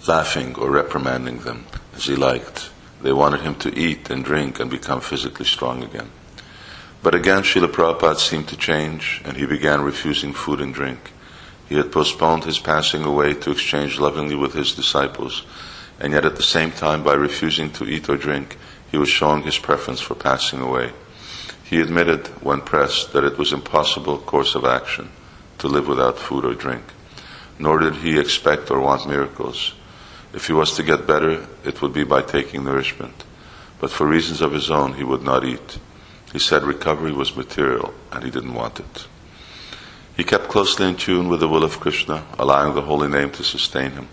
laughing 0.06 0.54
or 0.56 0.70
reprimanding 0.70 1.38
them 1.40 1.66
as 1.94 2.04
he 2.04 2.14
liked. 2.14 2.70
They 3.02 3.12
wanted 3.12 3.40
him 3.40 3.54
to 3.56 3.76
eat 3.78 4.10
and 4.10 4.24
drink 4.24 4.60
and 4.60 4.70
become 4.70 5.00
physically 5.00 5.46
strong 5.46 5.82
again. 5.82 6.10
But 7.02 7.14
again, 7.14 7.42
Srila 7.42 7.68
Prabhupada 7.68 8.18
seemed 8.18 8.48
to 8.48 8.56
change 8.56 9.22
and 9.24 9.36
he 9.36 9.46
began 9.46 9.80
refusing 9.80 10.34
food 10.34 10.60
and 10.60 10.74
drink. 10.74 11.12
He 11.68 11.76
had 11.76 11.90
postponed 11.90 12.44
his 12.44 12.58
passing 12.58 13.04
away 13.04 13.34
to 13.34 13.50
exchange 13.50 13.98
lovingly 13.98 14.36
with 14.36 14.52
his 14.52 14.74
disciples, 14.74 15.44
and 15.98 16.12
yet 16.12 16.24
at 16.24 16.36
the 16.36 16.42
same 16.42 16.70
time, 16.70 17.02
by 17.02 17.14
refusing 17.14 17.70
to 17.72 17.84
eat 17.84 18.08
or 18.08 18.16
drink, 18.16 18.56
he 18.90 18.98
was 18.98 19.08
showing 19.08 19.42
his 19.42 19.58
preference 19.58 20.00
for 20.00 20.14
passing 20.14 20.60
away. 20.60 20.92
He 21.64 21.80
admitted, 21.80 22.28
when 22.42 22.60
pressed, 22.60 23.12
that 23.14 23.24
it 23.24 23.38
was 23.38 23.52
impossible 23.52 24.18
course 24.18 24.54
of 24.54 24.64
action 24.64 25.10
to 25.58 25.68
live 25.68 25.88
without 25.88 26.18
food 26.18 26.44
or 26.44 26.54
drink, 26.54 26.84
nor 27.58 27.78
did 27.78 27.96
he 27.96 28.18
expect 28.18 28.70
or 28.70 28.80
want 28.80 29.08
miracles. 29.08 29.74
If 30.32 30.46
he 30.46 30.52
was 30.52 30.74
to 30.76 30.82
get 30.82 31.06
better, 31.06 31.46
it 31.64 31.80
would 31.80 31.92
be 31.92 32.04
by 32.04 32.22
taking 32.22 32.64
nourishment. 32.64 33.24
But 33.80 33.90
for 33.90 34.06
reasons 34.06 34.40
of 34.40 34.52
his 34.52 34.70
own, 34.70 34.94
he 34.94 35.04
would 35.04 35.22
not 35.22 35.44
eat. 35.44 35.78
He 36.32 36.38
said 36.38 36.62
recovery 36.62 37.12
was 37.12 37.36
material, 37.36 37.94
and 38.12 38.24
he 38.24 38.30
didn't 38.30 38.54
want 38.54 38.80
it. 38.80 39.06
He 40.16 40.24
kept 40.24 40.48
closely 40.48 40.88
in 40.88 40.96
tune 40.96 41.28
with 41.28 41.40
the 41.40 41.48
will 41.48 41.64
of 41.64 41.80
Krishna, 41.80 42.26
allowing 42.38 42.74
the 42.74 42.82
holy 42.82 43.08
name 43.08 43.30
to 43.32 43.44
sustain 43.44 43.92
him. 43.92 44.08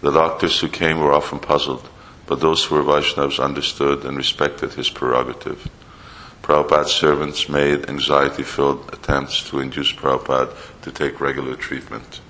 The 0.00 0.12
doctors 0.12 0.60
who 0.60 0.68
came 0.68 1.00
were 1.00 1.12
often 1.12 1.38
puzzled, 1.40 1.88
but 2.26 2.40
those 2.40 2.64
who 2.64 2.76
were 2.76 2.82
Vaishnavas 2.82 3.42
understood 3.42 4.04
and 4.04 4.16
respected 4.16 4.74
his 4.74 4.90
prerogative. 4.90 5.68
Prabhupada's 6.44 6.92
servants 6.92 7.48
made 7.48 7.88
anxiety 7.88 8.42
filled 8.42 8.92
attempts 8.92 9.48
to 9.48 9.60
induce 9.60 9.94
Prabhupada 9.94 10.54
to 10.82 10.92
take 10.92 11.18
regular 11.18 11.56
treatment. 11.56 12.20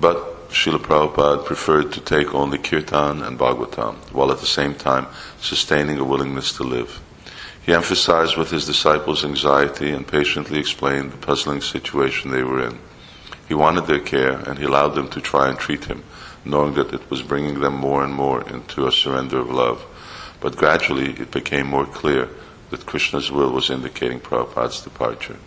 But 0.00 0.48
Srila 0.48 0.78
Prabhupada 0.78 1.44
preferred 1.44 1.92
to 1.92 2.00
take 2.00 2.34
only 2.34 2.56
Kirtan 2.56 3.22
and 3.22 3.38
Bhagavatam, 3.38 3.96
while 4.10 4.32
at 4.32 4.38
the 4.38 4.46
same 4.46 4.74
time 4.74 5.06
sustaining 5.38 5.98
a 5.98 6.04
willingness 6.04 6.50
to 6.54 6.62
live. 6.62 6.98
He 7.66 7.74
emphasized 7.74 8.38
with 8.38 8.50
his 8.50 8.64
disciples 8.64 9.22
anxiety 9.22 9.90
and 9.90 10.08
patiently 10.08 10.58
explained 10.58 11.12
the 11.12 11.18
puzzling 11.18 11.60
situation 11.60 12.30
they 12.30 12.42
were 12.42 12.68
in. 12.68 12.78
He 13.48 13.54
wanted 13.54 13.86
their 13.86 14.00
care 14.00 14.38
and 14.48 14.58
he 14.58 14.64
allowed 14.64 14.94
them 14.94 15.10
to 15.10 15.20
try 15.20 15.50
and 15.50 15.58
treat 15.58 15.84
him, 15.84 16.04
knowing 16.42 16.72
that 16.72 16.94
it 16.94 17.10
was 17.10 17.20
bringing 17.20 17.60
them 17.60 17.74
more 17.74 18.02
and 18.02 18.14
more 18.14 18.48
into 18.48 18.86
a 18.86 18.92
surrender 18.92 19.40
of 19.40 19.50
love. 19.50 19.84
But 20.46 20.56
gradually 20.56 21.10
it 21.10 21.32
became 21.32 21.66
more 21.66 21.86
clear 21.86 22.28
that 22.70 22.86
Krishna's 22.86 23.32
will 23.32 23.50
was 23.50 23.68
indicating 23.68 24.20
Prabhupada's 24.20 24.80
departure. 24.80 25.38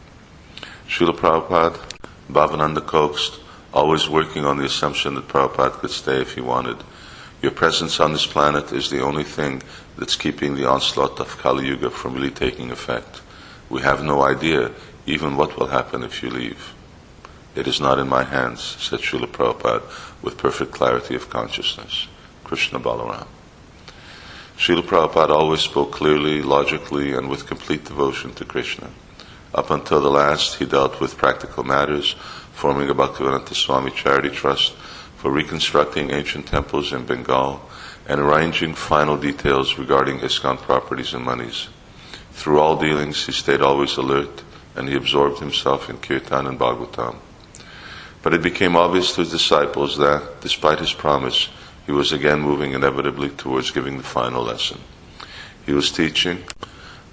Srila 0.89 1.15
Prabhupada, 1.15 1.79
Bhavananda 2.29 2.85
coaxed, 2.85 3.39
always 3.73 4.09
working 4.09 4.43
on 4.43 4.57
the 4.57 4.65
assumption 4.65 5.15
that 5.15 5.29
Prabhupada 5.29 5.79
could 5.79 5.91
stay 5.91 6.19
if 6.19 6.35
he 6.35 6.41
wanted. 6.41 6.83
Your 7.41 7.53
presence 7.53 8.01
on 8.01 8.11
this 8.11 8.27
planet 8.27 8.73
is 8.73 8.89
the 8.89 8.99
only 8.99 9.23
thing 9.23 9.63
that's 9.97 10.17
keeping 10.17 10.55
the 10.55 10.69
onslaught 10.69 11.17
of 11.21 11.37
Kali 11.37 11.67
Yuga 11.67 11.91
from 11.91 12.15
really 12.15 12.29
taking 12.29 12.69
effect. 12.69 13.21
We 13.69 13.83
have 13.83 14.03
no 14.03 14.21
idea 14.21 14.73
even 15.05 15.37
what 15.37 15.57
will 15.57 15.67
happen 15.67 16.03
if 16.03 16.21
you 16.21 16.29
leave. 16.29 16.73
It 17.55 17.69
is 17.69 17.79
not 17.79 17.99
in 17.99 18.09
my 18.09 18.25
hands, 18.25 18.61
said 18.61 18.99
Srila 18.99 19.27
Prabhupada 19.27 20.21
with 20.21 20.37
perfect 20.37 20.73
clarity 20.73 21.15
of 21.15 21.29
consciousness. 21.29 22.09
Krishna 22.43 22.81
Balaram. 22.81 23.27
Srila 24.59 24.81
Prabhupada 24.83 25.29
always 25.29 25.61
spoke 25.61 25.93
clearly, 25.93 26.41
logically, 26.41 27.13
and 27.13 27.29
with 27.29 27.47
complete 27.47 27.85
devotion 27.85 28.33
to 28.33 28.43
Krishna. 28.43 28.89
Up 29.55 29.71
until 29.71 30.01
the 30.01 30.11
last, 30.11 30.55
he 30.55 30.65
dealt 30.65 30.99
with 30.99 31.17
practical 31.17 31.63
matters, 31.63 32.17
forming 32.51 32.89
a 32.89 32.93
Bhaktivedanta 32.93 33.55
Swami 33.55 33.89
charity 33.91 34.29
trust 34.29 34.73
for 35.15 35.31
reconstructing 35.31 36.11
ancient 36.11 36.47
temples 36.47 36.91
in 36.91 37.05
Bengal 37.05 37.61
and 38.05 38.19
arranging 38.19 38.73
final 38.73 39.15
details 39.15 39.79
regarding 39.79 40.19
ISKCON 40.19 40.57
properties 40.57 41.13
and 41.13 41.23
monies. 41.23 41.69
Through 42.33 42.59
all 42.59 42.75
dealings, 42.75 43.25
he 43.25 43.31
stayed 43.31 43.61
always 43.61 43.95
alert, 43.95 44.43
and 44.75 44.89
he 44.89 44.95
absorbed 44.95 45.39
himself 45.39 45.89
in 45.89 45.99
Kirtan 45.99 46.47
and 46.47 46.59
Bhagavatam. 46.59 47.15
But 48.21 48.33
it 48.33 48.41
became 48.41 48.75
obvious 48.75 49.15
to 49.15 49.21
his 49.21 49.31
disciples 49.31 49.97
that, 49.99 50.41
despite 50.41 50.79
his 50.79 50.91
promise, 50.91 51.47
he 51.85 51.91
was 51.91 52.11
again 52.11 52.39
moving 52.39 52.73
inevitably 52.73 53.29
towards 53.29 53.71
giving 53.71 53.97
the 53.97 54.03
final 54.03 54.43
lesson. 54.43 54.79
He 55.65 55.73
was 55.73 55.91
teaching 55.91 56.43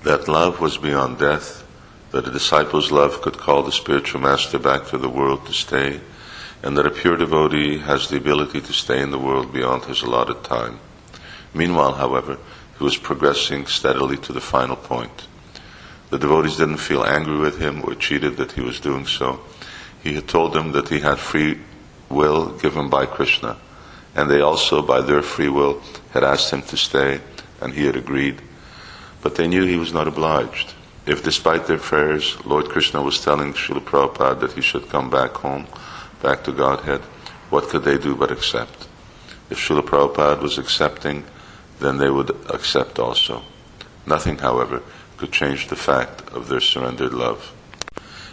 that 0.02 0.28
love 0.28 0.60
was 0.60 0.78
beyond 0.78 1.18
death, 1.18 1.64
that 2.12 2.28
a 2.28 2.30
disciple's 2.30 2.92
love 2.92 3.20
could 3.20 3.36
call 3.36 3.62
the 3.62 3.72
spiritual 3.72 4.20
master 4.20 4.58
back 4.58 4.86
to 4.86 4.98
the 4.98 5.08
world 5.08 5.44
to 5.46 5.52
stay, 5.52 6.00
and 6.62 6.76
that 6.76 6.86
a 6.86 6.90
pure 6.90 7.16
devotee 7.16 7.78
has 7.78 8.08
the 8.08 8.16
ability 8.16 8.60
to 8.60 8.72
stay 8.72 9.00
in 9.00 9.10
the 9.10 9.18
world 9.18 9.52
beyond 9.52 9.84
his 9.84 10.02
allotted 10.02 10.44
time. 10.44 10.78
Meanwhile, 11.52 11.94
however, 11.94 12.38
he 12.78 12.84
was 12.84 12.96
progressing 12.96 13.66
steadily 13.66 14.16
to 14.18 14.32
the 14.32 14.40
final 14.40 14.76
point. 14.76 15.26
The 16.10 16.18
devotees 16.18 16.56
didn't 16.56 16.76
feel 16.76 17.04
angry 17.04 17.38
with 17.38 17.58
him 17.58 17.82
or 17.84 17.94
cheated 17.94 18.36
that 18.36 18.52
he 18.52 18.60
was 18.60 18.78
doing 18.78 19.06
so. 19.06 19.40
He 20.02 20.14
had 20.14 20.28
told 20.28 20.52
them 20.52 20.72
that 20.72 20.88
he 20.88 21.00
had 21.00 21.18
free 21.18 21.58
will 22.08 22.50
given 22.58 22.88
by 22.88 23.06
Krishna, 23.06 23.56
and 24.16 24.30
they 24.30 24.40
also, 24.40 24.80
by 24.80 25.02
their 25.02 25.20
free 25.20 25.50
will, 25.50 25.82
had 26.10 26.24
asked 26.24 26.50
him 26.50 26.62
to 26.62 26.76
stay, 26.76 27.20
and 27.60 27.74
he 27.74 27.84
had 27.84 27.96
agreed. 27.96 28.40
But 29.22 29.34
they 29.34 29.46
knew 29.46 29.66
he 29.66 29.76
was 29.76 29.92
not 29.92 30.08
obliged. 30.08 30.72
If, 31.04 31.22
despite 31.22 31.66
their 31.66 31.78
prayers, 31.78 32.36
Lord 32.46 32.70
Krishna 32.70 33.02
was 33.02 33.22
telling 33.22 33.52
Srila 33.52 33.84
Prabhupada 33.84 34.40
that 34.40 34.52
he 34.54 34.62
should 34.62 34.88
come 34.88 35.10
back 35.10 35.32
home, 35.32 35.66
back 36.22 36.42
to 36.44 36.52
Godhead, 36.52 37.02
what 37.50 37.68
could 37.68 37.84
they 37.84 37.98
do 37.98 38.16
but 38.16 38.32
accept? 38.32 38.88
If 39.50 39.58
Srila 39.58 39.82
Prabhupada 39.82 40.40
was 40.40 40.56
accepting, 40.56 41.24
then 41.78 41.98
they 41.98 42.10
would 42.10 42.30
accept 42.50 42.98
also. 42.98 43.42
Nothing, 44.06 44.38
however, 44.38 44.82
could 45.18 45.30
change 45.30 45.68
the 45.68 45.76
fact 45.76 46.22
of 46.30 46.48
their 46.48 46.60
surrendered 46.60 47.12
love. 47.12 47.52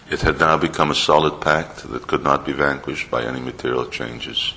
It 0.09 0.21
had 0.21 0.39
now 0.39 0.57
become 0.57 0.91
a 0.91 0.95
solid 0.95 1.41
pact 1.41 1.91
that 1.91 2.07
could 2.07 2.23
not 2.23 2.45
be 2.45 2.53
vanquished 2.53 3.11
by 3.11 3.23
any 3.23 3.41
material 3.41 3.85
changes. 3.85 4.53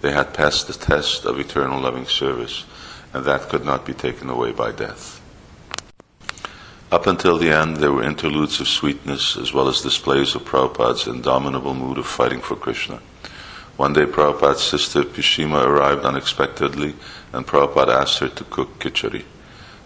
They 0.00 0.12
had 0.12 0.34
passed 0.34 0.66
the 0.66 0.72
test 0.72 1.24
of 1.24 1.38
eternal 1.38 1.80
loving 1.80 2.06
service, 2.06 2.64
and 3.12 3.24
that 3.24 3.48
could 3.48 3.64
not 3.64 3.84
be 3.84 3.92
taken 3.92 4.30
away 4.30 4.52
by 4.52 4.72
death. 4.72 5.20
Up 6.90 7.06
until 7.06 7.38
the 7.38 7.50
end, 7.50 7.76
there 7.76 7.92
were 7.92 8.02
interludes 8.02 8.60
of 8.60 8.66
sweetness 8.66 9.36
as 9.36 9.52
well 9.52 9.68
as 9.68 9.80
displays 9.80 10.34
of 10.34 10.44
Prabhupada's 10.44 11.06
indomitable 11.06 11.74
mood 11.74 11.98
of 11.98 12.06
fighting 12.06 12.40
for 12.40 12.56
Krishna. 12.56 13.00
One 13.76 13.92
day, 13.92 14.06
Prabhupada's 14.06 14.62
sister 14.62 15.02
Pishima 15.02 15.64
arrived 15.64 16.04
unexpectedly, 16.04 16.94
and 17.32 17.46
Prabhupada 17.46 18.00
asked 18.00 18.18
her 18.18 18.28
to 18.28 18.44
cook 18.44 18.78
khichdi. 18.78 19.24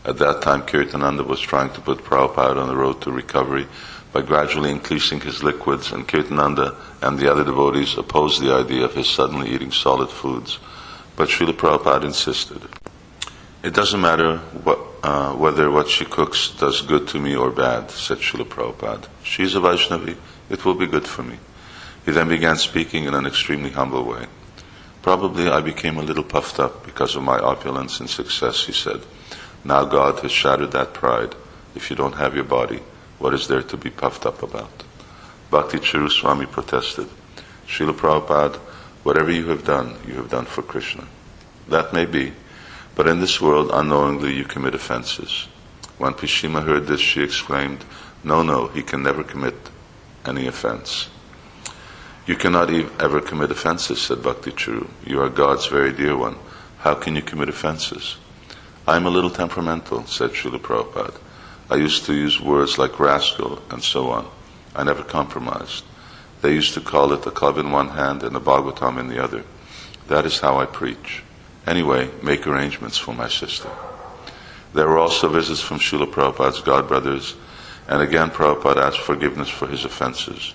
At 0.05 0.19
that 0.19 0.43
time, 0.43 0.63
Kirtananda 0.63 1.27
was 1.27 1.41
trying 1.41 1.73
to 1.75 1.81
put 1.81 2.05
Prabhupada 2.05 2.57
on 2.57 2.69
the 2.69 2.77
road 2.77 3.03
to 3.03 3.11
recovery 3.11 3.67
by 4.15 4.23
gradually 4.23 4.71
increasing 4.71 5.21
his 5.21 5.43
liquids, 5.43 5.91
and 5.91 6.07
Kirtananda 6.07 6.77
and 7.03 7.19
the 7.19 7.31
other 7.31 7.43
devotees 7.43 7.99
opposed 7.99 8.41
the 8.41 8.55
idea 8.55 8.85
of 8.85 8.95
his 8.95 9.11
suddenly 9.11 9.51
eating 9.51 9.73
solid 9.73 10.09
foods. 10.09 10.61
But 11.17 11.29
Srila 11.29 11.53
Prabhupada 11.53 12.05
insisted. 12.05 12.63
It 13.65 13.75
doesn't 13.75 14.01
matter 14.01 14.39
what, 14.63 14.79
uh, 15.03 15.33
whether 15.33 15.69
what 15.69 15.89
she 15.89 16.05
cooks 16.05 16.51
does 16.51 16.81
good 16.83 17.09
to 17.09 17.19
me 17.19 17.35
or 17.35 17.51
bad, 17.51 17.91
said 17.91 18.19
Srila 18.19 18.45
Prabhupada. 18.45 19.09
She's 19.25 19.57
a 19.57 19.59
Vaishnavi, 19.59 20.17
it 20.49 20.65
will 20.65 20.77
be 20.77 20.87
good 20.87 21.09
for 21.09 21.25
me. 21.25 21.39
He 22.05 22.13
then 22.13 22.29
began 22.29 22.57
speaking 22.57 23.07
in 23.07 23.15
an 23.15 23.27
extremely 23.27 23.71
humble 23.71 24.05
way. 24.05 24.27
Probably 25.03 25.49
I 25.49 25.61
became 25.61 25.99
a 25.99 26.03
little 26.03 26.23
puffed 26.23 26.61
up 26.61 26.87
because 26.87 27.17
of 27.17 27.25
my 27.25 27.41
opulence 27.41 27.99
and 27.99 28.09
success, 28.09 28.65
he 28.67 28.73
said. 28.73 29.01
Now 29.65 29.85
God 29.85 30.21
has 30.21 30.31
shattered 30.31 30.71
that 30.71 30.95
pride. 30.95 31.35
If 31.75 31.91
you 31.91 31.97
don't 31.97 32.15
have 32.15 32.37
your 32.37 32.45
body, 32.45 32.81
what 33.25 33.33
is 33.33 33.49
there 33.49 33.63
to 33.63 33.79
be 33.79 33.89
puffed 33.89 34.27
up 34.27 34.43
about? 34.43 34.85
Bhakti 35.51 35.79
Charu 35.79 36.11
Swami 36.11 36.45
protested. 36.45 37.09
Srila 37.67 37.95
Prabhupada, 37.95 38.57
whatever 39.03 39.31
you 39.31 39.49
have 39.49 39.65
done, 39.65 39.97
you 40.07 40.13
have 40.17 40.29
done 40.29 40.45
for 40.45 40.61
Krishna. 40.61 41.07
That 41.67 41.95
may 41.95 42.05
be, 42.05 42.35
but 42.95 43.09
in 43.09 43.21
this 43.21 43.41
world, 43.41 43.71
unknowingly, 43.73 44.35
you 44.35 44.45
commit 44.45 44.75
offenses. 44.75 45.49
When 45.97 46.13
Pishima 46.13 46.65
heard 46.65 46.87
this, 46.87 47.01
she 47.01 47.23
exclaimed, 47.23 47.87
No, 48.23 48.43
no, 48.43 48.67
he 48.67 48.83
can 48.83 49.03
never 49.03 49.25
commit 49.25 49.57
any 50.27 50.47
offense. 50.47 51.09
You 52.27 52.37
cannot 52.37 52.69
ever 53.01 53.23
commit 53.23 53.51
offenses, 53.51 54.03
said 54.03 54.23
Bhakti 54.23 54.51
Chiru. 54.51 54.87
You 55.07 55.23
are 55.23 55.31
God's 55.31 55.65
very 55.65 55.95
dear 55.95 56.15
one. 56.15 56.37
How 56.81 56.95
can 56.95 57.17
you 57.17 57.23
commit 57.23 57.49
offenses? 57.49 58.19
I 58.87 58.97
am 58.97 59.07
a 59.07 59.11
little 59.17 59.31
temperamental, 59.31 60.05
said 60.05 60.33
Srila 60.33 60.59
Prabhupada. 60.59 61.24
I 61.71 61.77
used 61.77 62.05
to 62.07 62.15
use 62.15 62.41
words 62.41 62.79
like 62.79 63.01
rascal 63.01 63.63
and 63.71 63.83
so 63.83 64.11
on. 64.11 64.29
I 64.77 64.85
never 64.85 65.03
compromised. 65.03 65.85
They 66.43 66.53
used 66.53 66.75
to 66.75 66.81
call 66.81 67.13
it 67.13 67.27
a 67.27 67.31
club 67.31 67.57
in 67.57 67.71
one 67.71 67.89
hand 67.89 68.23
and 68.23 68.37
a 68.37 68.41
Bhagavatam 68.41 68.99
in 68.99 69.09
the 69.09 69.23
other. 69.23 69.45
That 70.09 70.27
is 70.27 70.41
how 70.41 70.59
I 70.59 70.67
preach. 70.67 71.23
Anyway, 71.67 72.11
make 72.23 72.47
arrangements 72.47 72.99
for 72.99 73.15
my 73.15 73.29
sister. 73.29 73.71
There 74.75 74.87
were 74.87 74.99
also 74.99 75.29
visits 75.29 75.61
from 75.61 75.79
Srila 75.79 76.13
Prabhupada's 76.13 76.61
godbrothers, 76.61 77.37
and 77.89 78.03
again 78.03 78.29
Prabhupada 78.29 78.83
asked 78.83 78.99
forgiveness 78.99 79.49
for 79.49 79.67
his 79.67 79.85
offenses. 79.87 80.53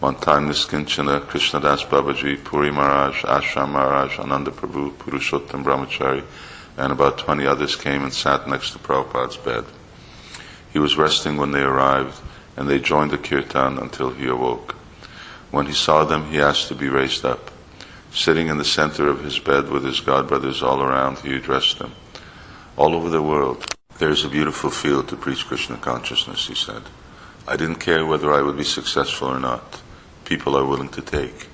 One 0.00 0.16
time 0.16 0.48
Niskinchana, 0.48 1.20
Krishnadas 1.26 1.86
Babaji, 1.86 2.42
Puri 2.42 2.72
Maharaj, 2.72 3.22
Ashram 3.22 3.72
Maharaj, 3.72 4.18
Ananda 4.18 4.50
Prabhu, 4.50 4.94
Purushottam 4.94 5.62
Brahmachari, 5.62 6.24
and 6.76 6.90
about 6.90 7.18
20 7.18 7.46
others 7.46 7.76
came 7.76 8.02
and 8.02 8.12
sat 8.12 8.48
next 8.48 8.72
to 8.72 8.78
Prabhupada's 8.78 9.36
bed. 9.36 9.64
He 10.72 10.78
was 10.78 10.96
resting 10.96 11.36
when 11.36 11.52
they 11.52 11.62
arrived, 11.62 12.20
and 12.56 12.68
they 12.68 12.78
joined 12.78 13.10
the 13.10 13.18
kirtan 13.18 13.78
until 13.78 14.10
he 14.10 14.26
awoke. 14.28 14.76
When 15.50 15.66
he 15.66 15.72
saw 15.72 16.04
them, 16.04 16.30
he 16.30 16.40
asked 16.40 16.68
to 16.68 16.74
be 16.74 16.88
raised 16.88 17.24
up. 17.24 17.50
Sitting 18.12 18.48
in 18.48 18.58
the 18.58 18.64
center 18.64 19.08
of 19.08 19.24
his 19.24 19.38
bed 19.38 19.68
with 19.68 19.84
his 19.84 20.00
godbrothers 20.00 20.62
all 20.62 20.82
around, 20.82 21.18
he 21.18 21.34
addressed 21.34 21.78
them. 21.78 21.92
All 22.76 22.94
over 22.94 23.08
the 23.08 23.22
world, 23.22 23.64
there 23.98 24.10
is 24.10 24.24
a 24.24 24.28
beautiful 24.28 24.70
field 24.70 25.08
to 25.08 25.16
preach 25.16 25.46
Krishna 25.46 25.76
consciousness, 25.76 26.46
he 26.46 26.54
said. 26.54 26.82
I 27.46 27.56
didn't 27.56 27.76
care 27.76 28.06
whether 28.06 28.32
I 28.32 28.42
would 28.42 28.56
be 28.56 28.64
successful 28.64 29.28
or 29.28 29.40
not. 29.40 29.80
People 30.24 30.56
are 30.56 30.64
willing 30.64 30.88
to 30.90 31.02
take. 31.02 31.48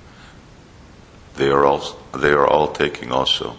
They 1.35 1.49
are 1.49 1.65
all, 1.65 1.97
they 2.15 2.31
are 2.31 2.47
all 2.47 2.71
taking 2.71 3.11
also. 3.11 3.57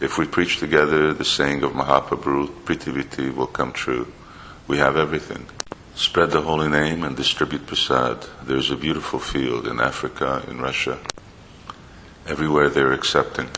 If 0.00 0.16
we 0.16 0.26
preach 0.26 0.58
together, 0.58 1.12
the 1.12 1.24
saying 1.24 1.62
of 1.62 1.72
Mahaprabhu, 1.72 2.48
Pritiviti, 2.64 3.34
will 3.34 3.46
come 3.46 3.72
true. 3.72 4.10
We 4.70 4.78
have 4.78 4.96
everything. 4.96 5.46
Spread 5.96 6.30
the 6.30 6.42
holy 6.42 6.68
name 6.68 7.02
and 7.02 7.16
distribute 7.16 7.66
prasad. 7.66 8.28
There's 8.44 8.70
a 8.70 8.76
beautiful 8.76 9.18
field 9.18 9.66
in 9.66 9.80
Africa, 9.80 10.44
in 10.46 10.60
Russia. 10.60 11.00
Everywhere 12.24 12.68
they're 12.68 12.92
accepting. 12.92 13.48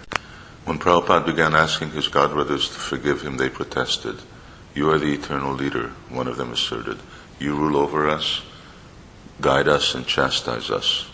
When 0.65 0.79
Prabhupada 0.79 1.27
began 1.27 1.55
asking 1.55 1.91
his 1.91 2.09
godbrothers 2.09 2.73
to 2.73 2.81
forgive 2.81 3.21
him, 3.21 3.37
they 3.37 3.51
protested. 3.51 4.23
You 4.75 4.89
are 4.89 4.99
the 4.99 5.13
eternal 5.13 5.53
leader, 5.53 5.89
one 6.09 6.29
of 6.29 6.39
them 6.39 6.51
asserted. 6.51 6.99
You 7.39 7.57
rule 7.57 7.77
over 7.77 8.09
us, 8.09 8.41
guide 9.43 9.69
us, 9.69 9.95
and 9.95 10.07
chastise 10.07 10.71
us. 10.71 11.11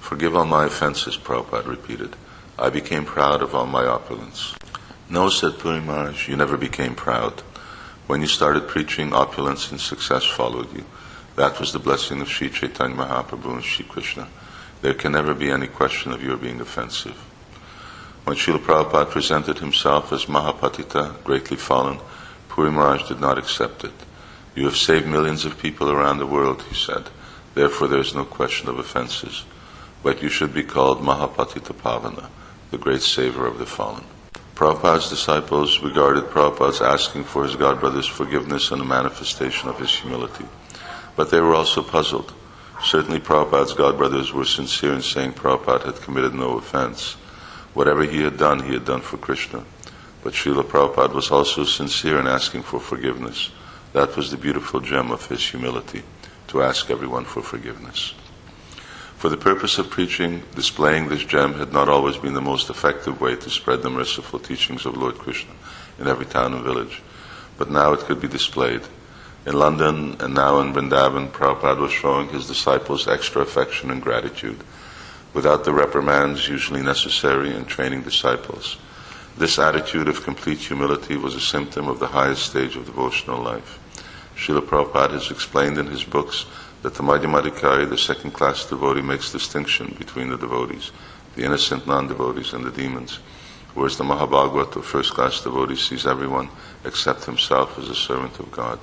Forgive 0.00 0.36
all 0.36 0.44
my 0.44 0.66
offenses, 0.66 1.16
Prabhupada 1.16 1.66
repeated. 1.66 2.14
I 2.58 2.68
became 2.68 3.06
proud 3.06 3.40
of 3.40 3.54
all 3.54 3.64
my 3.64 3.86
opulence. 3.86 4.54
No, 5.08 5.30
said 5.30 5.58
Puri 5.58 5.82
you 6.26 6.36
never 6.36 6.58
became 6.58 6.94
proud. 6.94 7.42
When 8.10 8.22
you 8.22 8.26
started 8.26 8.66
preaching, 8.66 9.12
opulence 9.12 9.70
and 9.70 9.80
success 9.80 10.24
followed 10.24 10.74
you. 10.74 10.84
That 11.36 11.60
was 11.60 11.72
the 11.72 11.78
blessing 11.78 12.20
of 12.20 12.28
Sri 12.28 12.50
Chaitanya 12.50 12.96
Mahaprabhu 12.96 13.54
and 13.54 13.62
Sri 13.62 13.84
Krishna. 13.84 14.26
There 14.82 14.94
can 14.94 15.12
never 15.12 15.32
be 15.32 15.48
any 15.48 15.68
question 15.68 16.10
of 16.10 16.20
your 16.20 16.36
being 16.36 16.60
offensive. 16.60 17.14
When 18.24 18.36
Srila 18.36 18.58
Prabhupada 18.58 19.08
presented 19.08 19.60
himself 19.60 20.12
as 20.12 20.24
Mahapatita, 20.24 21.22
greatly 21.22 21.56
fallen, 21.56 22.00
Puri 22.48 22.72
Maharaj 22.72 23.06
did 23.06 23.20
not 23.20 23.38
accept 23.38 23.84
it. 23.84 23.94
You 24.56 24.64
have 24.64 24.76
saved 24.76 25.06
millions 25.06 25.44
of 25.44 25.56
people 25.56 25.88
around 25.88 26.18
the 26.18 26.26
world, 26.26 26.62
he 26.62 26.74
said. 26.74 27.10
Therefore, 27.54 27.86
there 27.86 28.00
is 28.00 28.12
no 28.12 28.24
question 28.24 28.68
of 28.68 28.80
offenses. 28.80 29.44
But 30.02 30.20
you 30.20 30.30
should 30.30 30.52
be 30.52 30.64
called 30.64 31.00
Mahapatita 31.00 31.74
Pavana, 31.74 32.28
the 32.72 32.78
great 32.78 33.02
saver 33.02 33.46
of 33.46 33.58
the 33.58 33.66
fallen. 33.66 34.02
Prabhupada's 34.60 35.08
disciples 35.08 35.80
regarded 35.80 36.24
Prabhupada's 36.24 36.82
asking 36.82 37.24
for 37.24 37.44
his 37.44 37.56
godbrother's 37.56 38.06
forgiveness 38.06 38.70
and 38.70 38.82
a 38.82 38.84
manifestation 38.84 39.70
of 39.70 39.78
his 39.78 39.90
humility. 39.90 40.44
But 41.16 41.30
they 41.30 41.40
were 41.40 41.54
also 41.54 41.82
puzzled. 41.82 42.34
Certainly 42.84 43.20
Prabhupada's 43.20 43.72
godbrothers 43.72 44.34
were 44.34 44.44
sincere 44.44 44.92
in 44.92 45.00
saying 45.00 45.32
Prabhupada 45.32 45.86
had 45.86 46.02
committed 46.02 46.34
no 46.34 46.58
offense. 46.58 47.14
Whatever 47.72 48.02
he 48.02 48.20
had 48.20 48.36
done, 48.36 48.62
he 48.62 48.74
had 48.74 48.84
done 48.84 49.00
for 49.00 49.16
Krishna. 49.16 49.64
But 50.22 50.34
Srila 50.34 50.64
Prabhupada 50.64 51.14
was 51.14 51.30
also 51.30 51.64
sincere 51.64 52.20
in 52.20 52.26
asking 52.26 52.64
for 52.64 52.80
forgiveness. 52.80 53.52
That 53.94 54.14
was 54.14 54.30
the 54.30 54.36
beautiful 54.36 54.80
gem 54.80 55.10
of 55.10 55.26
his 55.26 55.42
humility, 55.42 56.02
to 56.48 56.62
ask 56.62 56.90
everyone 56.90 57.24
for 57.24 57.40
forgiveness. 57.40 58.12
For 59.20 59.28
the 59.28 59.36
purpose 59.36 59.76
of 59.76 59.90
preaching, 59.90 60.44
displaying 60.54 61.08
this 61.08 61.26
gem 61.26 61.52
had 61.58 61.74
not 61.74 61.90
always 61.90 62.16
been 62.16 62.32
the 62.32 62.40
most 62.40 62.70
effective 62.70 63.20
way 63.20 63.36
to 63.36 63.50
spread 63.50 63.82
the 63.82 63.90
merciful 63.90 64.38
teachings 64.38 64.86
of 64.86 64.96
Lord 64.96 65.18
Krishna 65.18 65.52
in 65.98 66.06
every 66.06 66.24
town 66.24 66.54
and 66.54 66.64
village. 66.64 67.02
But 67.58 67.70
now 67.70 67.92
it 67.92 68.00
could 68.00 68.18
be 68.18 68.28
displayed. 68.28 68.80
In 69.44 69.58
London 69.58 70.16
and 70.20 70.32
now 70.32 70.60
in 70.60 70.72
Vrindavan, 70.72 71.32
Prabhupada 71.32 71.80
was 71.80 71.92
showing 71.92 72.30
his 72.30 72.46
disciples 72.46 73.06
extra 73.06 73.42
affection 73.42 73.90
and 73.90 74.00
gratitude 74.00 74.64
without 75.34 75.64
the 75.64 75.74
reprimands 75.74 76.48
usually 76.48 76.80
necessary 76.80 77.54
in 77.54 77.66
training 77.66 78.00
disciples. 78.00 78.78
This 79.36 79.58
attitude 79.58 80.08
of 80.08 80.24
complete 80.24 80.60
humility 80.60 81.18
was 81.18 81.34
a 81.34 81.42
symptom 81.42 81.88
of 81.88 81.98
the 81.98 82.06
highest 82.06 82.46
stage 82.46 82.74
of 82.74 82.86
devotional 82.86 83.42
life. 83.42 83.78
Srila 84.34 84.62
Prabhupada 84.62 85.12
has 85.12 85.30
explained 85.30 85.76
in 85.76 85.88
his 85.88 86.04
books 86.04 86.46
that 86.82 86.94
the 86.94 87.02
Madhyamadikari, 87.02 87.88
the 87.88 87.98
second 87.98 88.32
class 88.32 88.64
devotee, 88.64 89.02
makes 89.02 89.32
distinction 89.32 89.94
between 89.98 90.30
the 90.30 90.38
devotees, 90.38 90.92
the 91.36 91.44
innocent 91.44 91.86
non-devotees 91.86 92.52
and 92.52 92.64
the 92.64 92.70
demons, 92.70 93.18
whereas 93.74 93.98
the 93.98 94.04
Mahabhagavat, 94.04 94.72
the 94.72 94.82
first 94.82 95.12
class 95.12 95.42
devotee, 95.42 95.76
sees 95.76 96.06
everyone 96.06 96.48
except 96.84 97.24
himself 97.24 97.78
as 97.78 97.88
a 97.88 97.94
servant 97.94 98.38
of 98.40 98.50
God. 98.50 98.78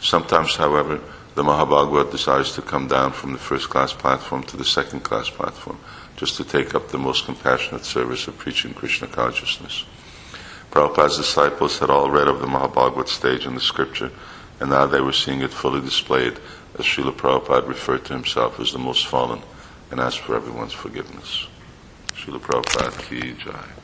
Sometimes, 0.00 0.56
however, 0.56 1.00
the 1.34 1.42
Mahabhagavat 1.42 2.10
desires 2.10 2.54
to 2.54 2.62
come 2.62 2.88
down 2.88 3.12
from 3.12 3.32
the 3.32 3.38
first 3.38 3.68
class 3.68 3.92
platform 3.92 4.42
to 4.44 4.56
the 4.56 4.64
second 4.64 5.00
class 5.00 5.28
platform, 5.28 5.78
just 6.16 6.36
to 6.36 6.44
take 6.44 6.74
up 6.74 6.88
the 6.88 6.98
most 6.98 7.26
compassionate 7.26 7.84
service 7.84 8.26
of 8.26 8.38
preaching 8.38 8.74
Krishna 8.74 9.06
consciousness. 9.06 9.84
Prabhupada's 10.70 11.16
disciples 11.16 11.78
had 11.78 11.90
all 11.90 12.10
read 12.10 12.28
of 12.28 12.40
the 12.40 12.46
Mahabhagavat 12.46 13.08
stage 13.08 13.46
in 13.46 13.54
the 13.54 13.60
scripture, 13.60 14.10
and 14.60 14.70
now 14.70 14.86
they 14.86 15.00
were 15.00 15.12
seeing 15.12 15.40
it 15.40 15.52
fully 15.52 15.80
displayed 15.80 16.38
as 16.78 16.84
Srila 16.84 17.12
Prabhupada 17.12 17.66
referred 17.66 18.04
to 18.06 18.12
himself 18.12 18.60
as 18.60 18.72
the 18.72 18.78
most 18.78 19.06
fallen 19.06 19.42
and 19.90 19.98
asked 19.98 20.20
for 20.20 20.36
everyone's 20.36 20.72
forgiveness. 20.72 21.46
Srila 22.14 22.40
Prabhupada 22.40 23.08
ki 23.08 23.34
jai. 23.34 23.77